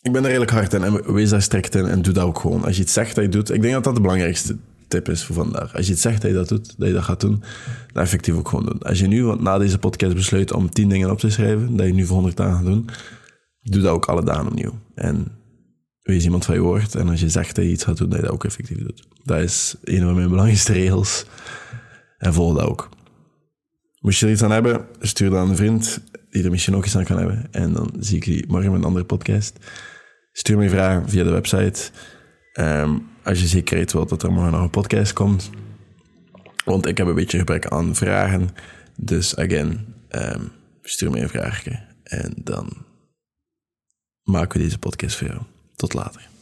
ik 0.02 0.12
ben 0.12 0.22
er 0.22 0.28
redelijk 0.28 0.50
hard 0.50 0.72
in. 0.72 0.82
En 0.82 1.12
wees 1.12 1.30
daar 1.30 1.42
strikt 1.42 1.74
in 1.74 1.86
en 1.86 2.02
doe 2.02 2.12
dat 2.12 2.24
ook 2.24 2.38
gewoon. 2.38 2.64
Als 2.64 2.76
je 2.76 2.82
het 2.82 2.90
zegt 2.90 3.14
dat 3.14 3.24
je 3.24 3.30
doet. 3.30 3.50
Ik 3.50 3.60
denk 3.60 3.74
dat 3.74 3.84
dat 3.84 3.94
de 3.94 4.00
belangrijkste 4.00 4.56
tip 4.94 5.08
is 5.08 5.24
voor 5.24 5.34
vandaag. 5.34 5.76
Als 5.76 5.86
je 5.86 5.92
het 5.92 6.00
zegt 6.00 6.22
dat 6.22 6.30
je 6.30 6.36
dat 6.36 6.48
doet, 6.48 6.74
dat 6.78 6.88
je 6.88 6.94
dat 6.94 7.02
gaat 7.02 7.20
doen, 7.20 7.42
dan 7.92 8.02
effectief 8.02 8.34
ook 8.34 8.48
gewoon 8.48 8.66
doen. 8.66 8.82
Als 8.82 8.98
je 8.98 9.06
nu 9.06 9.36
na 9.36 9.58
deze 9.58 9.78
podcast 9.78 10.14
besluit 10.14 10.52
om 10.52 10.70
tien 10.70 10.88
dingen 10.88 11.10
op 11.10 11.18
te 11.18 11.30
schrijven, 11.30 11.76
dat 11.76 11.86
je 11.86 11.92
nu 11.92 12.04
voor 12.04 12.16
100 12.16 12.36
dagen 12.36 12.54
gaat 12.54 12.64
doen, 12.64 12.88
doe 13.62 13.82
dat 13.82 13.92
ook 13.92 14.06
alle 14.06 14.24
dagen 14.24 14.46
opnieuw. 14.46 14.78
En 14.94 15.26
wees 16.02 16.24
iemand 16.24 16.44
van 16.44 16.54
je 16.54 16.60
woord. 16.60 16.94
En 16.94 17.08
als 17.08 17.20
je 17.20 17.28
zegt 17.28 17.54
dat 17.54 17.64
je 17.64 17.70
iets 17.70 17.84
gaat 17.84 17.96
doen, 17.96 18.08
dat 18.08 18.18
je 18.18 18.24
dat 18.24 18.34
ook 18.34 18.44
effectief 18.44 18.78
doet. 18.78 19.06
Dat 19.24 19.40
is 19.40 19.74
een 19.84 20.02
van 20.02 20.14
mijn 20.14 20.28
belangrijkste 20.34 20.72
regels. 20.72 21.24
En 22.18 22.34
volg 22.34 22.56
dat 22.56 22.66
ook. 22.68 22.88
Moest 24.00 24.20
je 24.20 24.26
er 24.26 24.32
iets 24.32 24.42
aan 24.42 24.50
hebben, 24.50 24.86
stuur 25.00 25.30
dan 25.30 25.50
een 25.50 25.56
vriend 25.56 26.00
die 26.30 26.44
er 26.44 26.50
misschien 26.50 26.76
ook 26.76 26.84
iets 26.84 26.96
aan 26.96 27.04
kan 27.04 27.18
hebben. 27.18 27.48
En 27.50 27.72
dan 27.72 27.92
zie 27.98 28.16
ik 28.16 28.24
je 28.24 28.44
morgen 28.48 28.70
met 28.70 28.80
een 28.80 28.86
andere 28.86 29.04
podcast. 29.04 29.58
Stuur 30.32 30.56
me 30.56 30.68
vragen 30.68 31.08
via 31.08 31.24
de 31.24 31.30
website. 31.30 31.90
Um, 32.60 33.12
als 33.24 33.40
je 33.40 33.46
zekerheid 33.46 33.92
wilt 33.92 34.08
dat 34.08 34.22
er 34.22 34.32
morgen 34.32 34.52
nog 34.52 34.62
een 34.62 34.70
podcast 34.70 35.12
komt. 35.12 35.50
Want 36.64 36.86
ik 36.86 36.98
heb 36.98 37.06
een 37.06 37.14
beetje 37.14 37.38
gebrek 37.38 37.66
aan 37.66 37.94
vragen. 37.94 38.50
Dus 38.96 39.36
again, 39.36 39.94
um, 40.10 40.52
stuur 40.82 41.10
me 41.10 41.20
een 41.20 41.28
vraagje. 41.28 41.80
En 42.02 42.34
dan 42.36 42.72
maken 44.22 44.58
we 44.58 44.64
deze 44.64 44.78
podcast 44.78 45.16
voor 45.16 45.26
jou. 45.26 45.40
Tot 45.76 45.92
later. 45.92 46.33